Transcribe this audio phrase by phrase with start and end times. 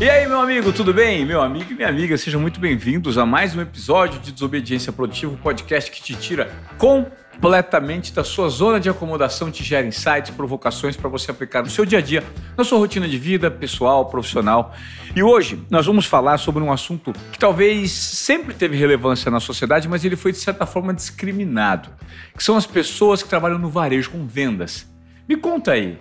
[0.00, 1.26] E aí, meu amigo, tudo bem?
[1.26, 5.34] Meu amigo e minha amiga, sejam muito bem-vindos a mais um episódio de Desobediência Produtiva,
[5.34, 10.96] o podcast que te tira completamente da sua zona de acomodação, te gera insights, provocações
[10.96, 12.24] para você aplicar no seu dia a dia,
[12.56, 14.74] na sua rotina de vida, pessoal, profissional.
[15.14, 19.86] E hoje nós vamos falar sobre um assunto que talvez sempre teve relevância na sociedade,
[19.86, 21.90] mas ele foi de certa forma discriminado,
[22.34, 24.90] que são as pessoas que trabalham no varejo com vendas.
[25.28, 25.98] Me conta aí,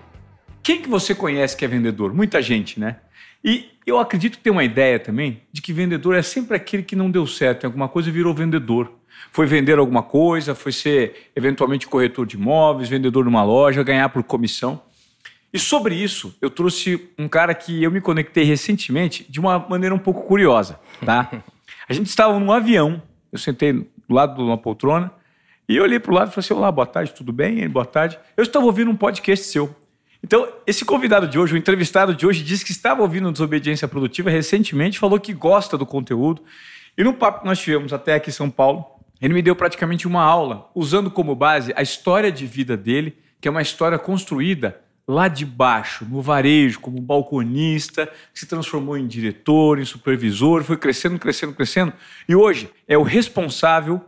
[0.64, 2.14] quem que você conhece que é vendedor?
[2.14, 2.96] Muita gente, né?
[3.44, 6.96] E eu acredito que tem uma ideia também de que vendedor é sempre aquele que
[6.96, 8.92] não deu certo em alguma coisa e virou vendedor.
[9.32, 14.24] Foi vender alguma coisa, foi ser eventualmente corretor de imóveis, vendedor numa loja, ganhar por
[14.24, 14.82] comissão.
[15.52, 19.96] E sobre isso, eu trouxe um cara que eu me conectei recentemente de uma maneira
[19.96, 21.30] um pouco curiosa, tá?
[21.90, 23.02] A gente estava num avião,
[23.32, 25.12] eu sentei do lado de uma poltrona
[25.68, 27.68] e eu olhei para o lado e falei assim: Olá, boa tarde, tudo bem?
[27.68, 28.20] Boa tarde.
[28.38, 29.76] Eu estava ouvindo um podcast seu.
[30.24, 34.30] Então, esse convidado de hoje, o entrevistado de hoje, disse que estava ouvindo Desobediência Produtiva
[34.30, 36.44] recentemente, falou que gosta do conteúdo.
[36.98, 38.86] E no papo que nós tivemos até aqui em São Paulo,
[39.22, 43.48] ele me deu praticamente uma aula, usando como base a história de vida dele, que
[43.48, 49.08] é uma história construída lá de baixo, no varejo, como balconista, que se transformou em
[49.08, 51.94] diretor, em supervisor, foi crescendo, crescendo, crescendo.
[52.28, 54.00] E hoje é o responsável,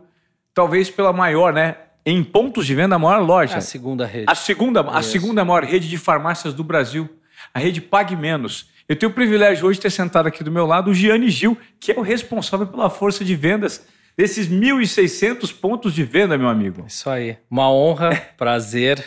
[0.54, 1.76] talvez pela maior, né?
[2.04, 3.58] Em pontos de venda, a maior loja.
[3.58, 4.24] A segunda rede.
[4.26, 7.08] A segunda, a segunda maior rede de farmácias do Brasil.
[7.54, 8.70] A rede Pague Menos.
[8.88, 11.56] Eu tenho o privilégio hoje de ter sentado aqui do meu lado o Gianni Gil,
[11.78, 13.86] que é o responsável pela força de vendas
[14.16, 16.84] desses 1.600 pontos de venda, meu amigo.
[16.86, 17.36] Isso aí.
[17.50, 19.02] Uma honra, prazer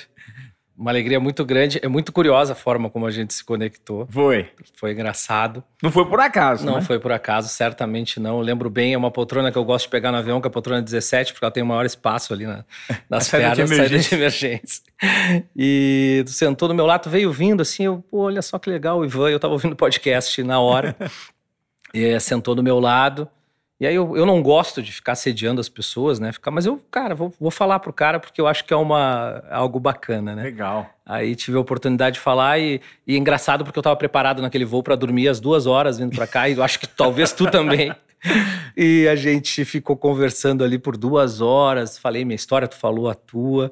[0.77, 1.79] uma alegria muito grande.
[1.81, 4.07] É muito curiosa a forma como a gente se conectou.
[4.09, 4.49] Foi.
[4.75, 5.63] Foi engraçado.
[5.81, 6.81] Não foi por acaso, Não né?
[6.81, 8.37] foi por acaso, certamente não.
[8.37, 10.49] Eu lembro bem, é uma poltrona que eu gosto de pegar no avião, que é
[10.49, 12.65] a poltrona 17, porque ela tem o maior espaço ali na,
[13.09, 14.83] nas pernas, saída de emergência.
[15.55, 18.99] E tu sentou do meu lado, veio vindo assim, eu, pô, olha só que legal,
[18.99, 20.95] o Ivan, eu tava ouvindo podcast na hora.
[21.93, 23.27] e sentou do meu lado.
[23.79, 26.31] E aí eu, eu não gosto de ficar sediando as pessoas, né?
[26.31, 29.43] Ficar, mas eu, cara, vou, vou falar pro cara porque eu acho que é uma,
[29.51, 30.43] algo bacana, né?
[30.43, 30.89] Legal.
[31.05, 34.63] Aí tive a oportunidade de falar e, e é engraçado porque eu estava preparado naquele
[34.63, 37.49] voo para dormir as duas horas vindo para cá e eu acho que talvez tu
[37.51, 37.93] também.
[38.75, 41.97] E a gente ficou conversando ali por duas horas.
[41.97, 43.71] Falei minha história, tu falou a tua.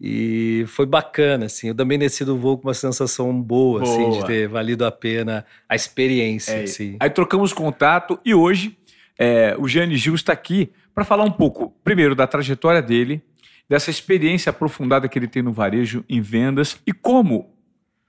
[0.00, 1.68] E foi bacana, assim.
[1.68, 3.92] Eu também desci do voo com uma sensação boa, boa.
[3.92, 6.52] assim, de ter valido a pena a experiência.
[6.52, 6.62] É.
[6.62, 6.96] Assim.
[6.98, 8.78] Aí trocamos contato e hoje
[9.22, 13.22] é, o Gianni Gil está aqui para falar um pouco, primeiro, da trajetória dele,
[13.68, 17.54] dessa experiência aprofundada que ele tem no varejo, em vendas e como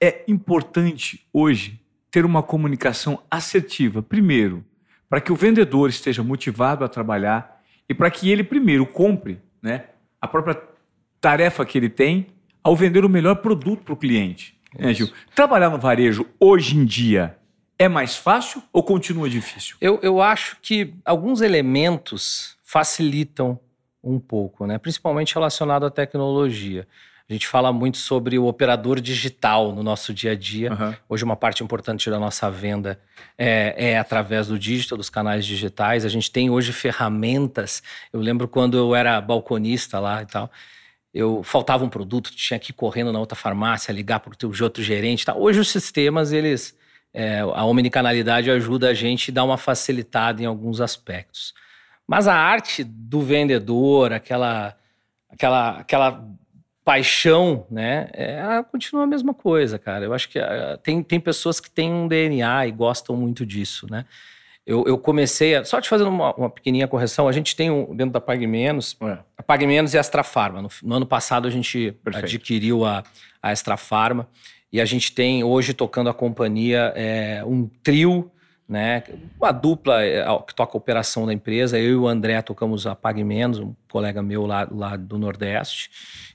[0.02, 4.02] é importante hoje ter uma comunicação assertiva.
[4.02, 4.64] Primeiro,
[5.10, 9.88] para que o vendedor esteja motivado a trabalhar e para que ele, primeiro, compre né,
[10.22, 10.58] a própria
[11.20, 12.28] tarefa que ele tem
[12.64, 14.58] ao vender o melhor produto para o cliente.
[14.80, 15.10] Né, Gil?
[15.36, 17.36] Trabalhar no varejo hoje em dia
[17.82, 19.76] é mais fácil ou continua difícil?
[19.82, 23.60] Eu, eu acho que alguns elementos facilitam
[24.04, 24.78] um pouco, né?
[24.78, 26.88] principalmente relacionado à tecnologia.
[27.28, 30.74] A gente fala muito sobre o operador digital no nosso dia a dia.
[30.74, 30.94] Uhum.
[31.08, 33.00] Hoje, uma parte importante da nossa venda
[33.38, 36.04] é, é, através do digital, dos canais digitais.
[36.04, 37.82] A gente tem hoje ferramentas.
[38.12, 40.52] Eu lembro quando eu era balconista lá e tal.
[41.14, 44.84] Eu faltava um produto, tinha que ir correndo na outra farmácia, ligar para o outro
[44.84, 45.26] gerente.
[45.26, 45.42] Tal.
[45.42, 46.76] Hoje os sistemas eles
[47.14, 51.54] é, a omnicanalidade ajuda a gente a dar uma facilitada em alguns aspectos.
[52.08, 54.76] Mas a arte do vendedor, aquela,
[55.30, 56.26] aquela, aquela
[56.84, 60.06] paixão, né, é, continua a mesma coisa, cara.
[60.06, 63.88] Eu acho que uh, tem, tem pessoas que têm um DNA e gostam muito disso,
[63.90, 64.06] né?
[64.66, 67.96] Eu, eu comecei, a, só te fazendo uma, uma, pequenininha correção, a gente tem um,
[67.96, 69.18] dentro da Pague Menos, é.
[69.38, 70.62] a Pague Menos e a Extra Farma.
[70.62, 72.26] No, no ano passado a gente Perfeito.
[72.26, 73.04] adquiriu a,
[73.42, 74.28] a Extra Farma
[74.72, 78.32] e a gente tem hoje tocando a companhia é, um trio,
[78.68, 79.04] né?
[79.38, 81.78] Uma dupla é, que toca a operação da empresa.
[81.78, 85.90] Eu e o André tocamos a Pague Menos, um colega meu lá, lá do Nordeste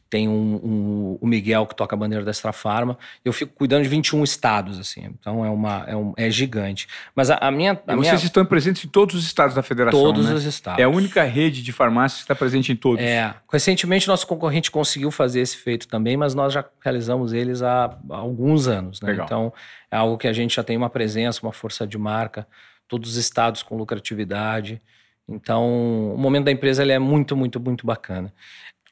[0.09, 2.97] tem um, um, o Miguel que toca a bandeira da Extra Farma.
[3.25, 5.11] Eu fico cuidando de 21 estados, assim.
[5.19, 6.87] Então é uma é, um, é gigante.
[7.15, 7.73] Mas a, a minha.
[7.73, 8.27] A vocês minha...
[8.27, 10.01] estão presentes em todos os estados da federação.
[10.01, 10.35] Todos né?
[10.35, 10.81] os estados.
[10.81, 13.05] É a única rede de farmácias que está presente em todos.
[13.05, 13.35] É.
[13.51, 18.17] Recentemente, nosso concorrente conseguiu fazer esse feito também, mas nós já realizamos eles há, há
[18.17, 19.01] alguns anos.
[19.01, 19.11] Né?
[19.11, 19.27] Legal.
[19.27, 19.53] Então,
[19.91, 22.47] é algo que a gente já tem uma presença, uma força de marca,
[22.87, 24.81] todos os estados com lucratividade.
[25.29, 28.33] Então, o momento da empresa ele é muito, muito, muito bacana.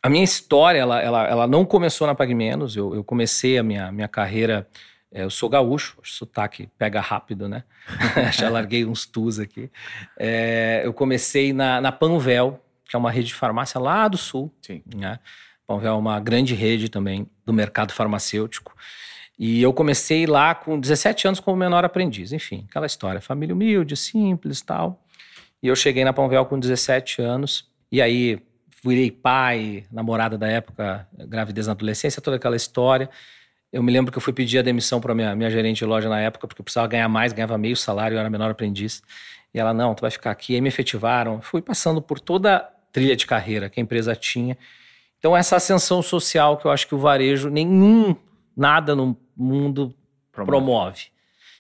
[0.03, 2.77] A minha história, ela, ela, ela não começou na Pague Menos.
[2.77, 4.69] Eu, eu comecei a minha, minha carreira.
[5.11, 7.65] É, eu sou gaúcho, o sotaque pega rápido, né?
[8.33, 9.71] Já larguei uns tus aqui.
[10.19, 14.53] É, eu comecei na, na Panvel, que é uma rede de farmácia lá do sul.
[14.61, 14.83] Sim.
[14.95, 15.19] Né?
[15.67, 18.77] Panvel é uma grande rede também do mercado farmacêutico.
[19.39, 22.33] E eu comecei lá com 17 anos como menor aprendiz.
[22.33, 25.04] Enfim, aquela história, família humilde, simples tal.
[25.65, 27.67] E eu cheguei na Panvel com 17 anos.
[27.91, 28.39] E aí
[28.85, 33.09] virei pai, namorada da época, gravidez na adolescência, toda aquela história.
[33.73, 36.07] Eu me lembro que eu fui pedir a demissão para minha, minha gerente de loja
[36.07, 39.03] na época, porque eu precisava ganhar mais, ganhava meio salário, eu era menor aprendiz.
[39.55, 40.55] E ela, não, tu vai ficar aqui.
[40.55, 41.41] Aí me efetivaram.
[41.41, 42.61] Fui passando por toda a
[42.93, 44.59] trilha de carreira que a empresa tinha.
[45.19, 48.15] Então, essa ascensão social que eu acho que o varejo, nenhum,
[48.55, 49.95] nada no mundo
[50.31, 50.51] promove.
[50.51, 51.14] promove.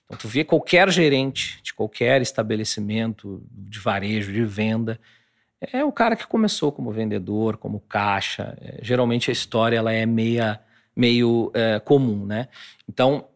[0.06, 5.00] Então, tu vê qualquer gerente de qualquer estabelecimento de varejo, de venda,
[5.72, 8.56] é o cara que começou como vendedor, como caixa.
[8.60, 10.60] É, geralmente a história ela é meia,
[10.94, 12.48] meio é, comum, né?
[12.88, 13.26] Então,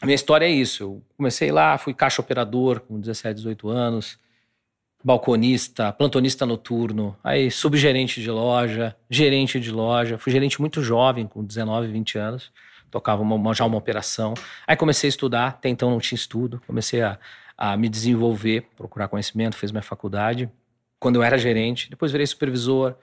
[0.00, 0.82] a minha história é isso.
[0.82, 4.18] Eu comecei lá, fui caixa operador com 17, 18 anos,
[5.02, 10.18] balconista, plantonista noturno, aí subgerente de loja, gerente de loja.
[10.18, 12.52] Fui gerente muito jovem, com 19, 20 anos.
[12.92, 14.34] Tocava uma, já uma operação.
[14.66, 16.62] Aí comecei a estudar, até então não tinha estudo.
[16.66, 17.18] Comecei a,
[17.56, 20.48] a me desenvolver, procurar conhecimento, fiz minha faculdade.
[21.00, 22.94] Quando eu era gerente, depois virei supervisor,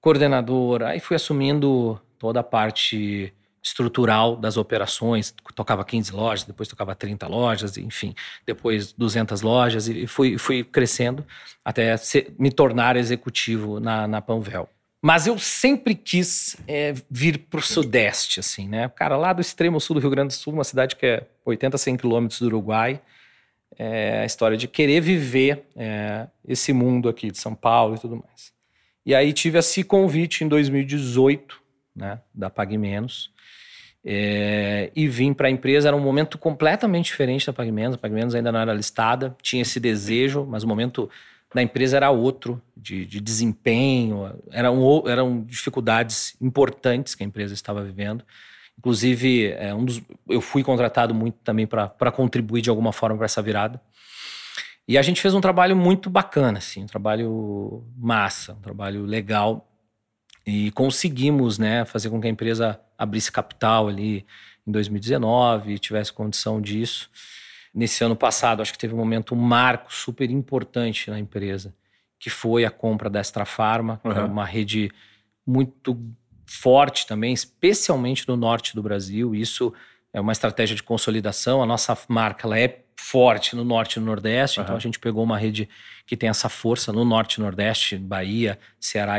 [0.00, 6.94] coordenador, aí fui assumindo toda a parte estrutural das operações, tocava 15 lojas, depois tocava
[6.94, 8.14] 30 lojas, enfim,
[8.46, 11.24] depois 200 lojas e fui, fui crescendo
[11.64, 14.68] até ser, me tornar executivo na, na Panvel.
[15.06, 18.88] Mas eu sempre quis é, vir para o Sudeste, assim, né?
[18.88, 21.76] Cara, lá do extremo sul do Rio Grande do Sul, uma cidade que é 80,
[21.76, 23.02] 100 quilômetros do Uruguai,
[23.78, 28.16] é a história de querer viver é, esse mundo aqui de São Paulo e tudo
[28.16, 28.50] mais.
[29.04, 31.60] E aí tive esse convite em 2018,
[31.94, 33.30] né, da Pague Menos,
[34.02, 35.86] é, e vim para a empresa.
[35.86, 37.96] Era um momento completamente diferente da Pague Menos.
[37.96, 41.10] A Pague Menos ainda não era listada, tinha esse desejo, mas o momento
[41.54, 47.82] da empresa era outro, de, de desempenho, eram, eram dificuldades importantes que a empresa estava
[47.82, 48.24] vivendo.
[48.76, 53.26] Inclusive, é, um dos, eu fui contratado muito também para contribuir de alguma forma para
[53.26, 53.80] essa virada.
[54.86, 59.66] E a gente fez um trabalho muito bacana, assim, um trabalho massa, um trabalho legal
[60.46, 64.26] e conseguimos, né, fazer com que a empresa abrisse capital ali
[64.66, 67.08] em 2019, tivesse condição disso.
[67.74, 71.74] Nesse ano passado, acho que teve um momento, um marco super importante na empresa,
[72.18, 74.12] que foi a compra da Extra Farma, uhum.
[74.12, 74.90] que é uma rede
[75.46, 76.00] muito
[76.46, 79.34] forte também, especialmente no norte do Brasil.
[79.34, 79.72] Isso
[80.14, 81.60] é uma estratégia de consolidação.
[81.60, 84.64] A nossa marca ela é forte no norte e no nordeste, uhum.
[84.64, 85.68] então a gente pegou uma rede
[86.06, 89.16] que tem essa força no norte e nordeste, Bahia, Ceará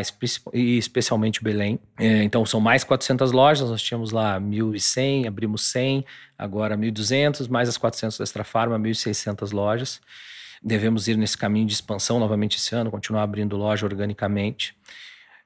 [0.53, 1.77] e especialmente Belém.
[1.99, 6.05] É, então são mais 400 lojas, nós tínhamos lá 1.100, abrimos 100,
[6.37, 10.01] agora 1.200, mais as 400 da Extra Farma, 1.600 lojas.
[10.63, 14.75] Devemos ir nesse caminho de expansão novamente esse ano, continuar abrindo loja organicamente.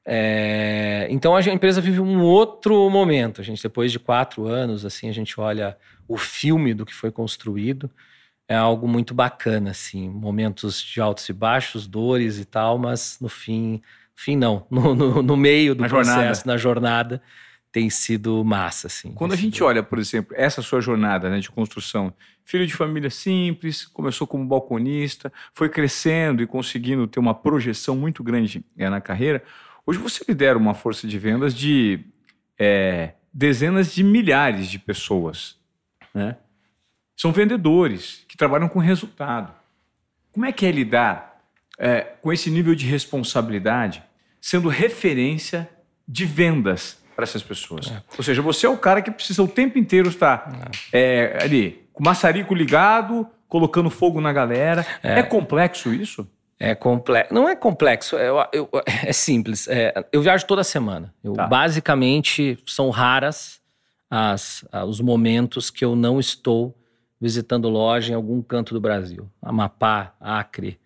[0.06, 3.42] É, então a empresa vive um outro momento.
[3.42, 7.12] A gente, depois de quatro anos, assim, a gente olha o filme do que foi
[7.12, 7.90] construído
[8.50, 13.30] é algo muito bacana, assim, momentos de altos e baixos, dores e tal, mas no
[13.30, 13.80] fim,
[14.16, 16.42] fim não, no, no, no meio do na processo, jornada.
[16.46, 17.22] na jornada,
[17.72, 19.12] tem sido massa, assim.
[19.12, 19.66] Quando a gente sido...
[19.68, 22.12] olha, por exemplo, essa sua jornada né, de construção,
[22.44, 28.24] filho de família simples, começou como balconista, foi crescendo e conseguindo ter uma projeção muito
[28.24, 29.44] grande é, na carreira,
[29.90, 32.02] hoje você lidera uma força de vendas de
[32.60, 35.58] é, dezenas de milhares de pessoas,
[36.14, 36.38] né?
[37.18, 39.52] São vendedores que trabalham com resultado.
[40.32, 41.42] Como é que é lidar
[41.80, 44.04] é, com esse nível de responsabilidade,
[44.40, 45.68] sendo referência
[46.08, 47.92] de vendas para essas pessoas?
[47.92, 48.04] É.
[48.16, 51.34] Ou seja, você é o cara que precisa o tempo inteiro estar é.
[51.34, 54.86] é ali, com o maçarico ligado, colocando fogo na galera.
[55.02, 56.30] É, é complexo isso?
[56.60, 57.34] É complexo.
[57.34, 59.68] Não é complexo, é, eu, é simples.
[59.70, 61.14] É, eu viajo toda semana.
[61.24, 61.48] Eu, tá.
[61.48, 63.62] Basicamente, são raras
[64.10, 66.76] as, os momentos que eu não estou
[67.20, 69.30] visitando loja em algum canto do Brasil.
[69.42, 70.80] Amapá, Acre,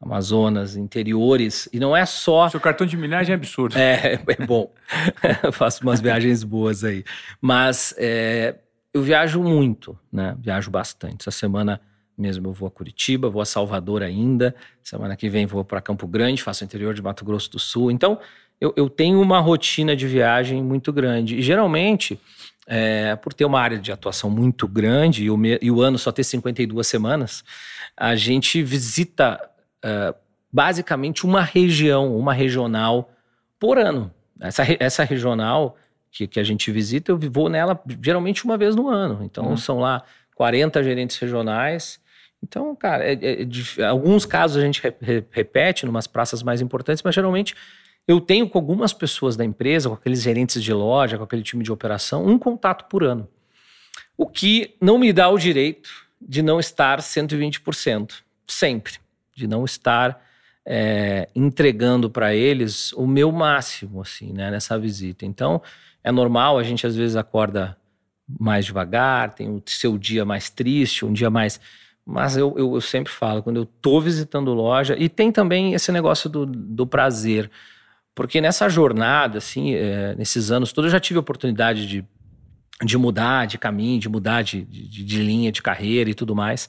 [0.00, 1.68] Amazonas, interiores.
[1.72, 2.48] E não é só.
[2.50, 3.78] Seu cartão de milhagem é absurdo.
[3.78, 4.72] É, é bom.
[5.52, 7.02] faço umas viagens boas aí.
[7.40, 8.56] Mas é,
[8.92, 10.36] eu viajo muito, né?
[10.38, 11.22] Viajo bastante.
[11.22, 11.80] Essa semana
[12.16, 14.54] mesmo eu vou a Curitiba, vou a Salvador ainda.
[14.82, 17.90] Semana que vem vou para Campo Grande, faço o interior de Mato Grosso do Sul.
[17.90, 18.18] Então,
[18.60, 21.36] eu, eu tenho uma rotina de viagem muito grande.
[21.36, 22.18] E geralmente
[22.66, 25.98] é, por ter uma área de atuação muito grande e o, me, e o, ano
[25.98, 27.44] só ter 52 semanas,
[27.96, 29.40] a gente visita
[29.84, 30.14] uh,
[30.50, 33.10] basicamente uma região, uma regional
[33.58, 34.10] por ano.
[34.40, 35.76] Essa, essa regional
[36.10, 39.22] que, que a gente visita, eu vou nela geralmente uma vez no ano.
[39.24, 39.56] Então, uhum.
[39.56, 40.02] são lá
[40.34, 42.00] 40 gerentes regionais.
[42.44, 43.48] Então, cara, é, é,
[43.78, 47.54] é, alguns casos a gente re, re, repete, umas praças mais importantes, mas geralmente
[48.06, 51.64] eu tenho com algumas pessoas da empresa, com aqueles gerentes de loja, com aquele time
[51.64, 53.26] de operação, um contato por ano.
[54.16, 55.88] O que não me dá o direito
[56.20, 58.94] de não estar 120%, sempre.
[59.34, 60.22] De não estar
[60.66, 65.24] é, entregando para eles o meu máximo, assim, né, nessa visita.
[65.24, 65.62] Então,
[66.02, 67.74] é normal, a gente às vezes acorda
[68.28, 71.60] mais devagar, tem o seu dia mais triste, um dia mais.
[72.06, 75.90] Mas eu, eu, eu sempre falo, quando eu tô visitando loja, e tem também esse
[75.90, 77.50] negócio do, do prazer.
[78.14, 82.04] Porque nessa jornada, assim, é, nesses anos todos, eu já tive a oportunidade de,
[82.82, 86.68] de mudar de caminho, de mudar de, de, de linha de carreira e tudo mais.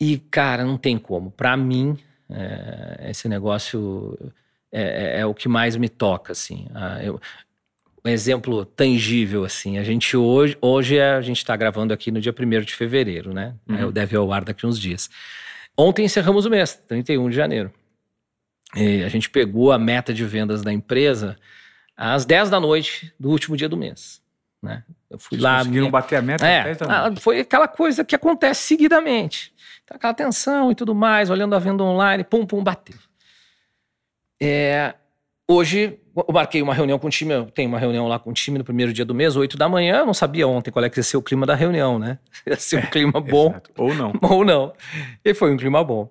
[0.00, 1.30] E, cara, não tem como.
[1.30, 1.98] Para mim,
[2.30, 4.16] é, esse negócio
[4.70, 6.68] é, é, é, o que mais me toca, assim.
[6.74, 7.20] Ah, eu,
[8.06, 9.78] um exemplo tangível, assim.
[9.78, 13.34] A gente hoje, hoje é, a gente está gravando aqui no dia 1 de fevereiro,
[13.34, 13.54] né?
[13.68, 13.90] Uhum.
[13.90, 15.10] Deve ao ar daqui uns dias.
[15.76, 17.72] Ontem encerramos o mês, 31 de janeiro.
[18.74, 21.36] E a gente pegou a meta de vendas da empresa
[21.96, 24.22] às 10 da noite do último dia do mês.
[24.62, 24.84] Né?
[25.10, 25.58] Eu fui Vocês lá.
[25.58, 25.92] Conseguiram minha...
[25.92, 26.46] bater a meta?
[26.46, 29.52] É, ah, foi aquela coisa que acontece seguidamente.
[29.84, 32.96] Então, aquela tensão e tudo mais, olhando a venda online, pum, pum, bateu.
[34.40, 34.94] É,
[35.48, 38.32] hoje, eu marquei uma reunião com o time, eu tenho uma reunião lá com o
[38.32, 40.88] time no primeiro dia do mês, 8 da manhã, eu não sabia ontem qual é
[40.88, 42.18] que ia ser o clima da reunião, né?
[42.46, 43.50] Ia ser um é, clima bom.
[43.50, 43.70] Exato.
[43.76, 44.12] Ou não.
[44.22, 44.72] Ou não.
[45.24, 46.08] E foi um clima bom.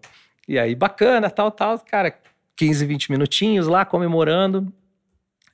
[0.48, 2.16] E aí, bacana, tal, tal, cara,
[2.56, 4.72] 15, 20 minutinhos lá comemorando.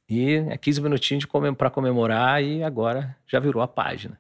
[0.09, 4.19] E é 15 minutinhos comem para comemorar e agora já virou a página.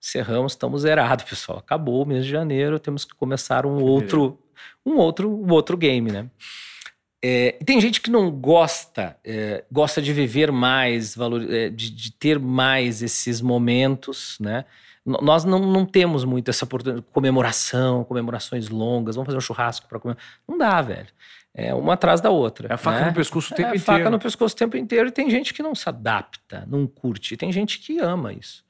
[0.00, 1.58] Cerramos, estamos zerados, pessoal.
[1.58, 4.38] Acabou o mês de janeiro, temos que começar um outro,
[4.84, 6.30] um outro, um outro game, né?
[7.22, 12.12] É, tem gente que não gosta, é, gosta de viver mais, valor, é, de, de,
[12.12, 14.64] ter mais esses momentos, né?
[15.04, 16.66] Nós não, não temos muito essa
[17.12, 20.16] comemoração, comemorações longas, vamos fazer um churrasco para comer.
[20.48, 21.06] Não dá, velho.
[21.54, 22.68] É uma atrás da outra.
[22.68, 23.06] É a faca né?
[23.06, 23.90] no pescoço o tempo é inteiro.
[23.90, 25.08] É a faca no pescoço o tempo inteiro.
[25.08, 27.32] E tem gente que não se adapta, não curte.
[27.32, 28.62] E tem gente que ama isso.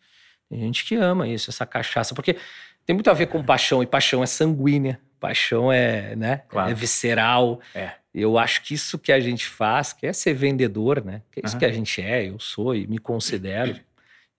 [0.49, 2.15] Tem gente que ama isso, essa cachaça.
[2.15, 2.37] Porque
[2.85, 3.83] tem muito a ver com paixão.
[3.83, 5.01] E paixão é sanguínea.
[5.19, 6.43] Paixão é, né?
[6.49, 6.71] Claro.
[6.71, 7.61] É visceral.
[7.75, 7.93] É.
[8.21, 11.23] Eu acho que isso que a gente faz, que é ser vendedor, né?
[11.31, 11.61] Que é isso uhum.
[11.61, 13.79] que a gente é, eu sou e me considero.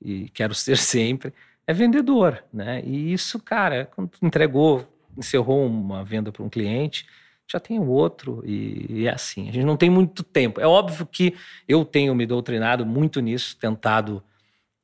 [0.02, 1.34] e quero ser sempre.
[1.66, 2.82] É vendedor, né?
[2.86, 7.06] E isso, cara, quando tu entregou, encerrou uma venda para um cliente
[7.50, 9.48] já tem o outro e, e, é assim.
[9.48, 10.60] A gente não tem muito tempo.
[10.60, 11.34] É óbvio que
[11.68, 14.22] eu tenho me doutrinado muito nisso, tentado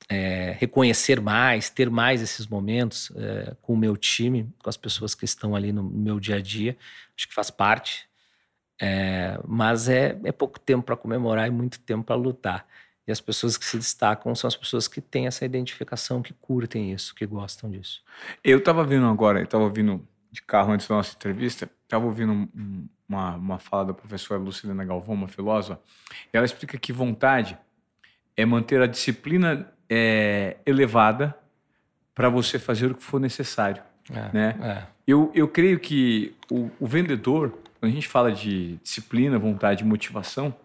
[0.07, 5.13] é, reconhecer mais, ter mais esses momentos é, com o meu time, com as pessoas
[5.13, 6.77] que estão ali no meu dia a dia.
[7.17, 8.07] Acho que faz parte.
[8.85, 12.65] É, mas é, é pouco tempo para comemorar e muito tempo para lutar.
[13.07, 16.91] E as pessoas que se destacam são as pessoas que têm essa identificação, que curtem
[16.91, 18.03] isso, que gostam disso.
[18.43, 22.49] Eu estava vendo agora, eu estava vindo de carro antes da nossa entrevista, estava ouvindo
[23.07, 25.79] uma, uma fala da professora Lucilena Galvão, uma filósofa,
[26.33, 27.57] e ela explica que vontade
[28.35, 31.37] é manter a disciplina é, elevada
[32.15, 33.81] para você fazer o que for necessário.
[34.11, 34.55] É, né?
[34.61, 34.83] É.
[35.07, 39.85] Eu, eu creio que o, o, vendedor, quando a gente fala de disciplina, vontade e
[39.85, 40.55] motivação,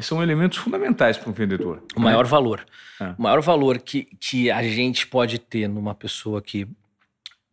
[0.00, 1.82] são elementos fundamentais para um vendedor.
[1.94, 2.06] O né?
[2.06, 2.64] maior valor.
[2.98, 3.14] É.
[3.18, 6.66] O maior valor que, que a gente pode ter numa pessoa que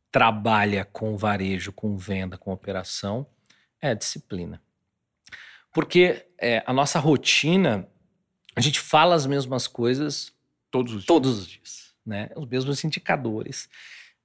[0.10, 3.28] trabalha com varejo, com venda, com operação,
[3.82, 4.62] é a disciplina.
[5.74, 7.86] Porque é, a nossa rotina,
[8.56, 10.32] a gente fala as mesmas coisas
[10.72, 12.30] todos os dias, todos os dias né?
[12.34, 13.68] os mesmos indicadores.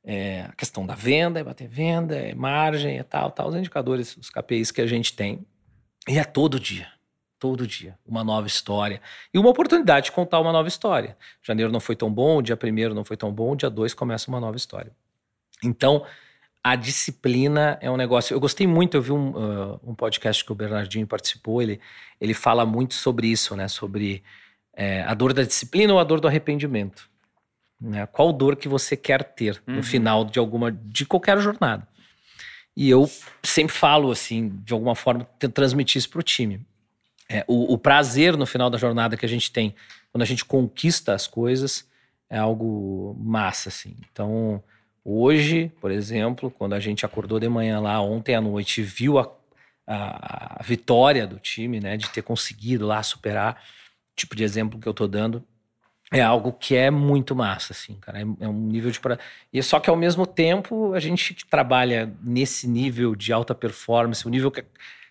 [0.03, 4.17] É, a questão da venda, é bater venda, é margem, é tal, tal, os indicadores,
[4.17, 5.47] os KPIs que a gente tem.
[6.09, 6.89] E é todo dia,
[7.39, 9.01] todo dia, uma nova história.
[9.33, 11.17] E uma oportunidade de contar uma nova história.
[11.43, 14.41] Janeiro não foi tão bom, dia primeiro não foi tão bom, dia dois começa uma
[14.41, 14.93] nova história.
[15.63, 16.05] Então,
[16.63, 18.35] a disciplina é um negócio.
[18.35, 21.81] Eu gostei muito, eu vi um, uh, um podcast que o Bernardinho participou, ele,
[22.21, 23.67] ele fala muito sobre isso, né?
[23.67, 24.23] Sobre
[24.75, 27.09] é, a dor da disciplina ou a dor do arrependimento.
[27.81, 28.07] Né?
[28.07, 29.77] Qual dor que você quer ter uhum.
[29.77, 31.87] no final de alguma de qualquer jornada.
[32.77, 33.11] E eu
[33.43, 36.61] sempre falo assim, de alguma forma, transmitir isso para o time.
[37.29, 39.75] É, o, o prazer no final da jornada que a gente tem,
[40.13, 41.87] quando a gente conquista as coisas,
[42.29, 43.97] é algo massa, assim.
[44.11, 44.63] Então,
[45.05, 49.31] Hoje, por exemplo, quando a gente acordou de manhã lá ontem à noite, viu a,
[49.87, 53.63] a, a vitória do time, né, de ter conseguido lá superar,
[54.15, 55.43] tipo de exemplo que eu tô dando,
[56.13, 58.19] é algo que é muito massa, assim, cara.
[58.19, 58.99] É, é um nível de.
[58.99, 59.19] Pra...
[59.53, 64.27] E só que ao mesmo tempo, a gente que trabalha nesse nível de alta performance,
[64.27, 64.65] o nível que,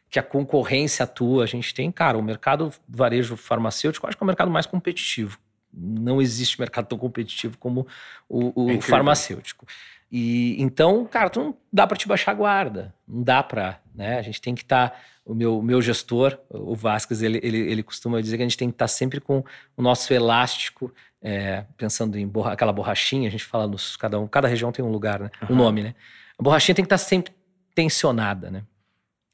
[0.09, 4.25] que a concorrência atua, a gente tem, cara, o mercado varejo farmacêutico, acho que é
[4.25, 5.39] o mercado mais competitivo
[5.71, 7.87] não existe mercado tão competitivo como
[8.27, 9.65] o, o é farmacêutico.
[10.11, 14.17] E então, cara, tu não dá para te baixar a guarda, não dá para, né?
[14.17, 17.83] A gente tem que estar, tá, o meu, meu gestor, o Vasquez, ele, ele, ele
[17.83, 19.43] costuma dizer que a gente tem que estar tá sempre com
[19.77, 24.27] o nosso elástico é, pensando em borra, aquela borrachinha, a gente fala nos cada um,
[24.27, 25.29] cada região tem um lugar, né?
[25.49, 25.95] Um nome, né?
[26.37, 27.33] A borrachinha tem que estar tá sempre
[27.75, 28.63] tensionada, né?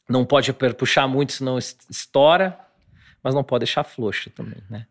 [0.10, 2.60] Não pode puxar muito, senão estoura,
[3.24, 4.88] mas não pode deixar frouxa também, né?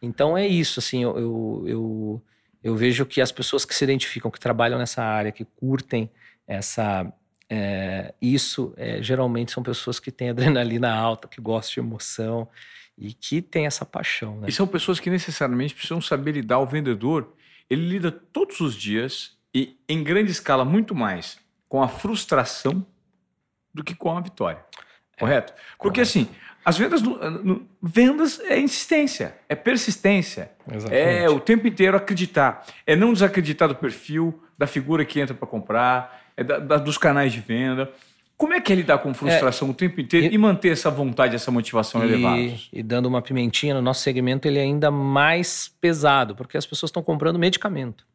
[0.00, 2.22] Então é isso, assim, eu, eu, eu,
[2.62, 6.10] eu, vejo que as pessoas que se identificam, que trabalham nessa área, que curtem
[6.46, 7.12] essa
[7.54, 12.48] é, isso, é, geralmente são pessoas que têm adrenalina alta, que gostam de emoção
[12.96, 14.38] e que têm essa paixão.
[14.38, 14.46] Né?
[14.48, 16.60] E são pessoas que necessariamente precisam saber lidar.
[16.60, 17.34] O vendedor,
[17.68, 21.38] ele lida todos os dias e em grande escala muito mais
[21.68, 22.86] com a frustração
[23.72, 24.64] do que com a vitória.
[25.18, 25.52] Correto?
[25.78, 26.00] Porque correto.
[26.00, 26.28] assim,
[26.64, 30.94] as vendas, no, no, vendas é insistência, é persistência, Exatamente.
[30.94, 35.46] é o tempo inteiro acreditar, é não desacreditar do perfil, da figura que entra para
[35.46, 37.90] comprar, é da, da, dos canais de venda.
[38.36, 40.90] Como é que é lidar com frustração é, o tempo inteiro e, e, manter essa
[40.90, 42.54] vontade, essa motivação elevada?
[42.72, 46.90] E dando uma pimentinha no nosso segmento, ele é ainda mais pesado, porque as pessoas
[46.90, 48.06] estão comprando medicamento,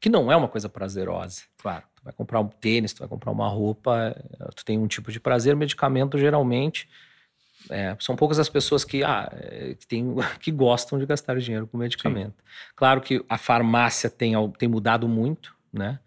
[0.00, 1.42] que não é uma coisa prazerosa.
[1.58, 1.82] Claro.
[1.96, 4.16] Tu vai comprar um tênis, tu vai comprar uma roupa,
[4.56, 6.88] tu tem um tipo de prazer, medicamento geralmente
[7.70, 11.66] é, são poucas as pessoas que, ah, é, que, tem, que gostam de gastar dinheiro
[11.66, 12.34] com medicamento.
[12.36, 12.72] Sim.
[12.76, 15.98] Claro que a farmácia tem, tem mudado muito, né?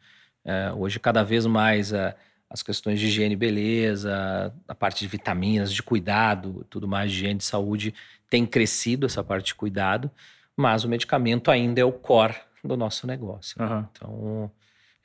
[0.43, 2.15] É, hoje, cada vez mais, é,
[2.50, 7.17] as questões de higiene e beleza, a parte de vitaminas, de cuidado, tudo mais, de
[7.17, 7.93] higiene e saúde,
[8.29, 10.12] tem crescido essa parte de cuidado,
[10.55, 13.62] mas o medicamento ainda é o core do nosso negócio.
[13.62, 13.69] Uhum.
[13.69, 13.88] Né?
[13.91, 14.51] Então,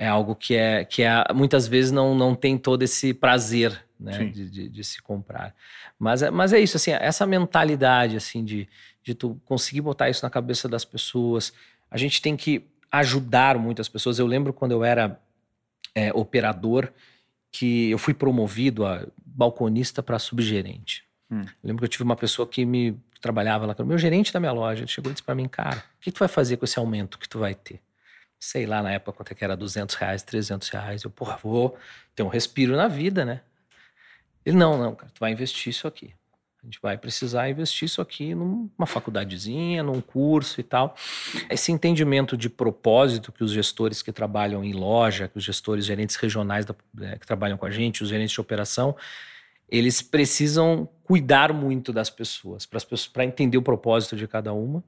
[0.00, 4.24] é algo que é que é, muitas vezes não, não tem todo esse prazer né,
[4.24, 5.54] de, de, de, se comprar.
[5.98, 8.66] Mas, é, mas é isso, assim, essa mentalidade assim de,
[9.02, 11.52] de tu conseguir botar isso na cabeça das pessoas.
[11.90, 14.18] A gente tem que ajudar muitas pessoas.
[14.18, 15.20] Eu lembro quando eu era
[15.94, 16.90] é, operador
[17.52, 21.04] que eu fui promovido a balconista para subgerente.
[21.30, 21.42] Hum.
[21.42, 24.40] Eu lembro que eu tive uma pessoa que me trabalhava lá, o meu gerente da
[24.40, 26.64] minha loja, ele chegou e disse para mim, cara, o que tu vai fazer com
[26.64, 27.82] esse aumento que tu vai ter?
[28.40, 31.02] Sei lá na época quanto é que era, 200 reais, 300 reais.
[31.04, 31.78] Eu, porra, vou
[32.14, 33.42] ter um respiro na vida, né?
[34.44, 36.14] Ele, não, não, cara, tu vai investir isso aqui.
[36.62, 40.94] A gente vai precisar investir isso aqui numa faculdadezinha, num curso e tal.
[41.48, 46.16] Esse entendimento de propósito que os gestores que trabalham em loja, que os gestores, gerentes
[46.16, 48.94] regionais da, é, que trabalham com a gente, os gerentes de operação,
[49.70, 52.68] eles precisam cuidar muito das pessoas,
[53.12, 54.84] para entender o propósito de cada uma.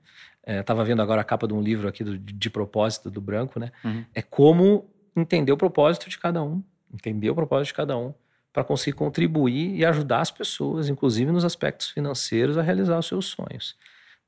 [0.47, 3.61] Estava é, vendo agora a capa de um livro aqui do, de propósito do Branco,
[3.61, 3.71] né?
[3.85, 4.05] Uhum.
[4.15, 8.13] É como entender o propósito de cada um, entender o propósito de cada um,
[8.53, 13.27] para conseguir contribuir e ajudar as pessoas, inclusive nos aspectos financeiros, a realizar os seus
[13.27, 13.77] sonhos.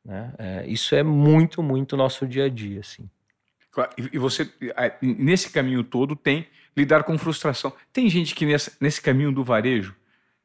[0.05, 0.33] Né?
[0.39, 3.09] É, isso é muito, muito nosso dia a dia, assim.
[4.13, 4.49] E você,
[5.03, 6.47] nesse caminho todo, tem
[6.77, 7.73] lidar com frustração.
[7.93, 9.95] Tem gente que nesse, nesse caminho do varejo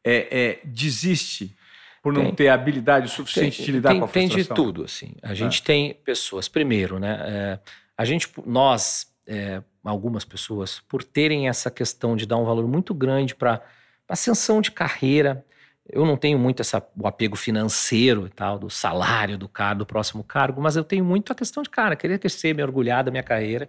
[0.03, 1.55] é, é, desiste
[2.01, 4.37] por não tem, ter habilidade suficiente tem, de lidar tem, com a frustração?
[4.37, 5.13] Tem de tudo, assim.
[5.21, 5.65] A gente é.
[5.65, 7.19] tem pessoas, primeiro, né?
[7.21, 7.59] É,
[7.97, 12.93] a gente, nós, é, algumas pessoas, por terem essa questão de dar um valor muito
[12.93, 13.61] grande para
[14.07, 15.45] ascensão de carreira,
[15.91, 19.85] eu não tenho muito essa, o apego financeiro e tal, do salário do cargo, do
[19.85, 23.11] próximo cargo, mas eu tenho muito a questão de, cara, querer crescer, me orgulhar da
[23.11, 23.67] minha carreira.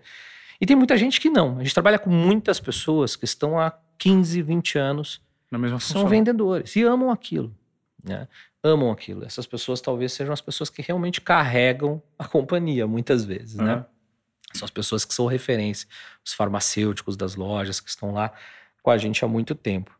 [0.61, 1.59] E tem muita gente que não.
[1.59, 6.03] A gente trabalha com muitas pessoas que estão há 15, 20 anos na mesma função.
[6.03, 7.55] São vendedores e amam aquilo.
[8.05, 8.27] Né?
[8.63, 9.25] Amam aquilo.
[9.25, 13.59] Essas pessoas talvez sejam as pessoas que realmente carregam a companhia, muitas vezes.
[13.59, 13.65] Uhum.
[13.65, 13.85] Né?
[14.53, 15.89] São as pessoas que são referência,
[16.25, 18.33] os farmacêuticos das lojas que estão lá
[18.83, 19.97] com a gente há muito tempo.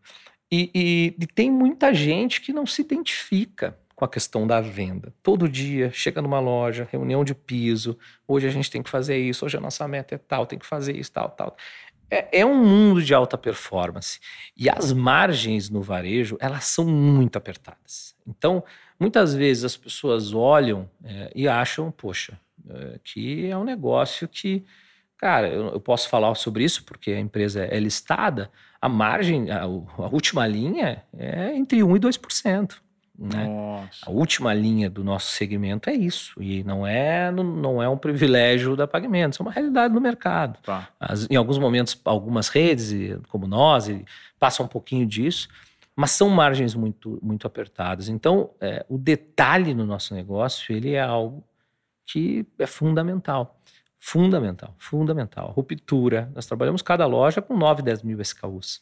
[0.51, 5.15] E, e, e, tem muita gente que não se identifica com a questão da venda.
[5.23, 9.45] Todo dia chega numa loja, reunião de piso, hoje a gente tem que fazer isso,
[9.45, 11.57] hoje a nossa meta é tal, tem que fazer isso, tal, tal
[12.11, 14.19] é, é, um mundo de alta performance.
[14.57, 18.15] E as margens no varejo, elas são muito apertadas.
[18.27, 18.65] Então,
[18.99, 24.65] muitas vezes as pessoas olham é, e acham, poxa, é, que é um negócio que,
[25.17, 29.63] cara, eu, eu, posso falar sobre isso porque a empresa é listada, a margem, a,
[29.63, 32.77] a última linha é entre 1% e 2%.
[33.21, 33.47] Né?
[34.07, 36.43] A última linha do nosso segmento é isso.
[36.43, 40.59] E não é, não é um privilégio da Pagamentos, é uma realidade do mercado.
[40.63, 40.89] Tá.
[40.99, 43.91] As, em alguns momentos, algumas redes, como nós,
[44.39, 45.49] passam um pouquinho disso,
[45.95, 48.09] mas são margens muito, muito apertadas.
[48.09, 51.45] Então, é, o detalhe no nosso negócio ele é algo
[52.07, 53.61] que é fundamental.
[53.99, 55.51] Fundamental, fundamental.
[55.51, 56.33] Ruptura.
[56.35, 58.81] Nós trabalhamos cada loja com 9, 10 mil SKUs.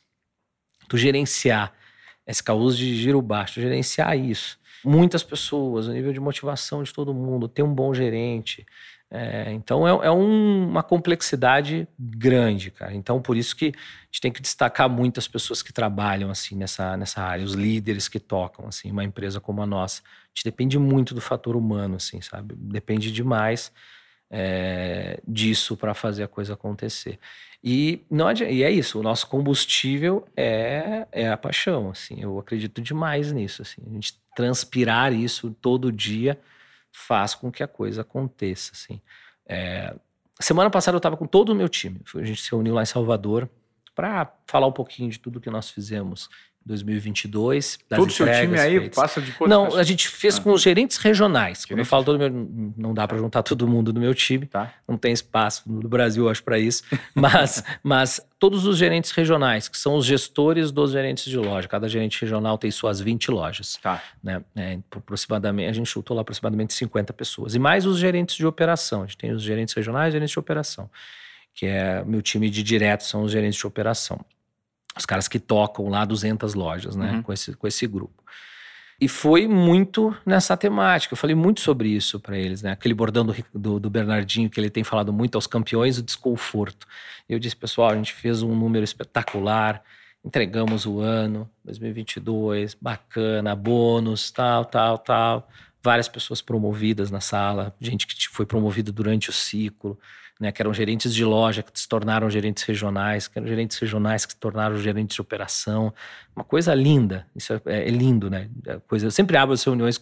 [0.88, 1.72] Tu gerenciar
[2.29, 4.59] SKUs de giro baixo, gerenciar isso.
[4.85, 8.64] Muitas pessoas, o nível de motivação de todo mundo, ter um bom gerente.
[9.11, 12.95] É, então é, é um, uma complexidade grande, cara.
[12.95, 16.97] Então por isso que a gente tem que destacar muitas pessoas que trabalham assim nessa,
[16.97, 20.03] nessa área, os líderes que tocam assim, uma empresa como a nossa.
[20.05, 22.55] A gente depende muito do fator humano, assim, sabe?
[22.57, 23.73] Depende demais.
[24.31, 27.19] É, disso para fazer a coisa acontecer.
[27.62, 32.81] E, não e é isso, o nosso combustível é, é a paixão, assim, eu acredito
[32.81, 36.38] demais nisso, assim, a gente transpirar isso todo dia
[36.93, 39.01] faz com que a coisa aconteça, assim.
[39.47, 39.95] É,
[40.41, 42.87] semana passada eu estava com todo o meu time, a gente se reuniu lá em
[42.87, 43.49] Salvador
[43.93, 46.29] para falar um pouquinho de tudo que nós fizemos
[46.68, 47.78] 2022.
[47.88, 48.94] Das todo o seu time aí feitas.
[48.94, 49.81] passa de quantas Não, pessoas?
[49.81, 50.42] a gente fez ah.
[50.42, 51.64] com os gerentes regionais.
[51.64, 52.31] Quando eu falo todo meu,
[52.76, 54.46] não dá para juntar todo mundo do meu time.
[54.46, 54.72] Tá.
[54.87, 56.83] Não tem espaço no Brasil, acho, para isso.
[57.14, 61.66] Mas, mas todos os gerentes regionais, que são os gestores dos gerentes de loja.
[61.66, 63.78] Cada gerente regional tem suas 20 lojas.
[63.83, 64.02] Tá.
[64.22, 64.42] Né?
[64.54, 67.54] É, aproximadamente, a gente chutou lá aproximadamente 50 pessoas.
[67.54, 69.02] E mais os gerentes de operação.
[69.02, 70.90] A gente tem os gerentes regionais e gerentes de operação.
[71.54, 74.24] Que é meu time de direto, são os gerentes de operação
[74.98, 77.22] os caras que tocam lá 200 lojas, né, uhum.
[77.22, 78.22] com, esse, com esse grupo.
[79.00, 81.12] E foi muito nessa temática.
[81.12, 82.72] Eu falei muito sobre isso para eles, né?
[82.72, 86.84] Aquele bordão do, do, do, Bernardinho que ele tem falado muito aos campeões, o desconforto.
[87.28, 89.84] Eu disse, pessoal, a gente fez um número espetacular,
[90.24, 95.48] entregamos o ano 2022, bacana, bônus, tal, tal, tal.
[95.80, 99.96] Várias pessoas promovidas na sala, gente que foi promovida durante o ciclo
[100.38, 104.24] né, que eram gerentes de loja, que se tornaram gerentes regionais, que eram gerentes regionais
[104.24, 105.92] que se tornaram gerentes de operação.
[106.35, 108.48] Uma coisa linda, isso é, é, lindo, né?
[108.66, 109.98] É coisa, eu sempre abro as reuniões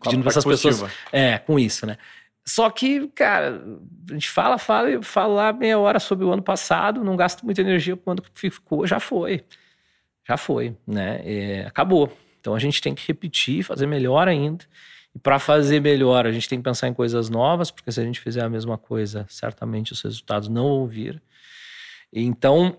[0.00, 1.98] pedindo para essas pessoas é, com isso, né?
[2.46, 3.62] Só que, cara,
[4.08, 7.44] a gente fala, fala e fala lá meia hora sobre o ano passado, não gasta
[7.44, 9.44] muita energia quando ficou, já foi.
[10.26, 11.20] Já foi, né?
[11.24, 12.10] É, acabou.
[12.40, 14.64] Então a gente tem que repetir, fazer melhor ainda.
[15.18, 18.04] E para fazer melhor, a gente tem que pensar em coisas novas, porque se a
[18.04, 21.20] gente fizer a mesma coisa, certamente os resultados não vão vir.
[22.12, 22.78] Então,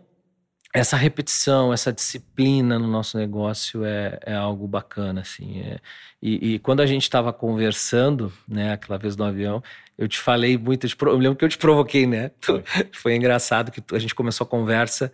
[0.73, 5.59] essa repetição, essa disciplina no nosso negócio é, é algo bacana, assim.
[5.59, 5.79] É,
[6.21, 9.61] e, e, quando a gente estava conversando, né, aquela vez no avião,
[9.97, 12.31] eu te falei muito, eu, te, eu lembro que eu te provoquei, né?
[12.39, 15.11] Foi, Foi engraçado que a gente começou a conversa,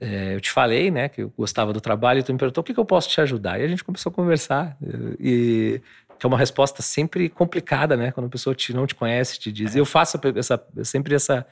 [0.00, 2.64] é, eu te falei, né, que eu gostava do trabalho, e tu me perguntou o
[2.64, 3.60] que, que eu posso te ajudar.
[3.60, 4.76] E a gente começou a conversar.
[5.20, 5.80] E
[6.20, 8.12] que é uma resposta sempre complicada, né?
[8.12, 9.74] Quando a pessoa te, não te conhece, te diz.
[9.74, 9.80] É.
[9.80, 11.46] Eu faço essa, sempre essa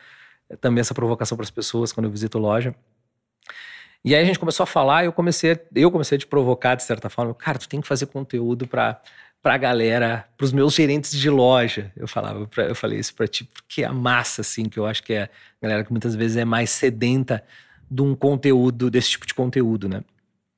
[0.61, 2.75] também essa provocação para as pessoas quando eu visito loja.
[4.05, 6.83] E aí a gente começou a falar, eu comecei, eu comecei a te provocar de
[6.83, 7.35] certa forma.
[7.35, 9.01] Cara, tu tem que fazer conteúdo para
[9.41, 11.93] para a galera, para os meus gerentes de loja.
[11.97, 15.01] Eu falava, pra, eu falei isso para ti, porque a massa, assim, que eu acho
[15.03, 15.29] que é a
[15.63, 17.45] galera que muitas vezes é mais sedenta
[17.89, 20.03] de um conteúdo, desse tipo de conteúdo, né?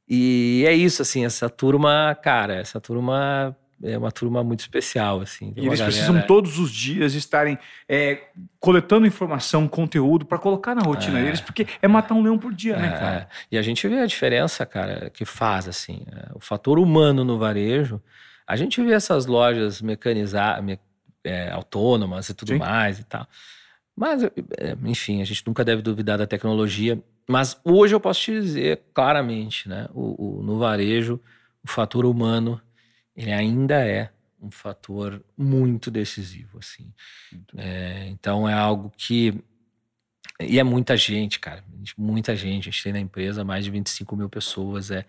[0.09, 5.53] E é isso, assim, essa turma, cara, essa turma é uma turma muito especial, assim.
[5.57, 5.85] E eles galera...
[5.85, 11.41] precisam todos os dias estarem é, coletando informação, conteúdo para colocar na rotina é, deles,
[11.41, 13.29] porque é matar um leão por dia, né, é, né, cara?
[13.51, 16.05] E a gente vê a diferença, cara, que faz, assim.
[16.13, 18.03] É, o fator humano no varejo,
[18.47, 20.79] a gente vê essas lojas mecanizadas, me,
[21.25, 22.59] é, autônomas e tudo Sim.
[22.59, 23.27] mais e tal.
[23.97, 24.31] Mas, é,
[24.85, 27.03] enfim, a gente nunca deve duvidar da tecnologia.
[27.29, 29.89] Mas hoje eu posso te dizer claramente, né?
[29.93, 31.21] o, o no varejo,
[31.63, 32.61] o fator humano
[33.21, 36.93] ele ainda é um fator muito decisivo, assim.
[37.57, 39.43] É, então é algo que
[40.41, 41.63] e é muita gente, cara,
[41.99, 42.69] muita gente.
[42.69, 45.05] A gente tem na empresa mais de 25 mil pessoas, é,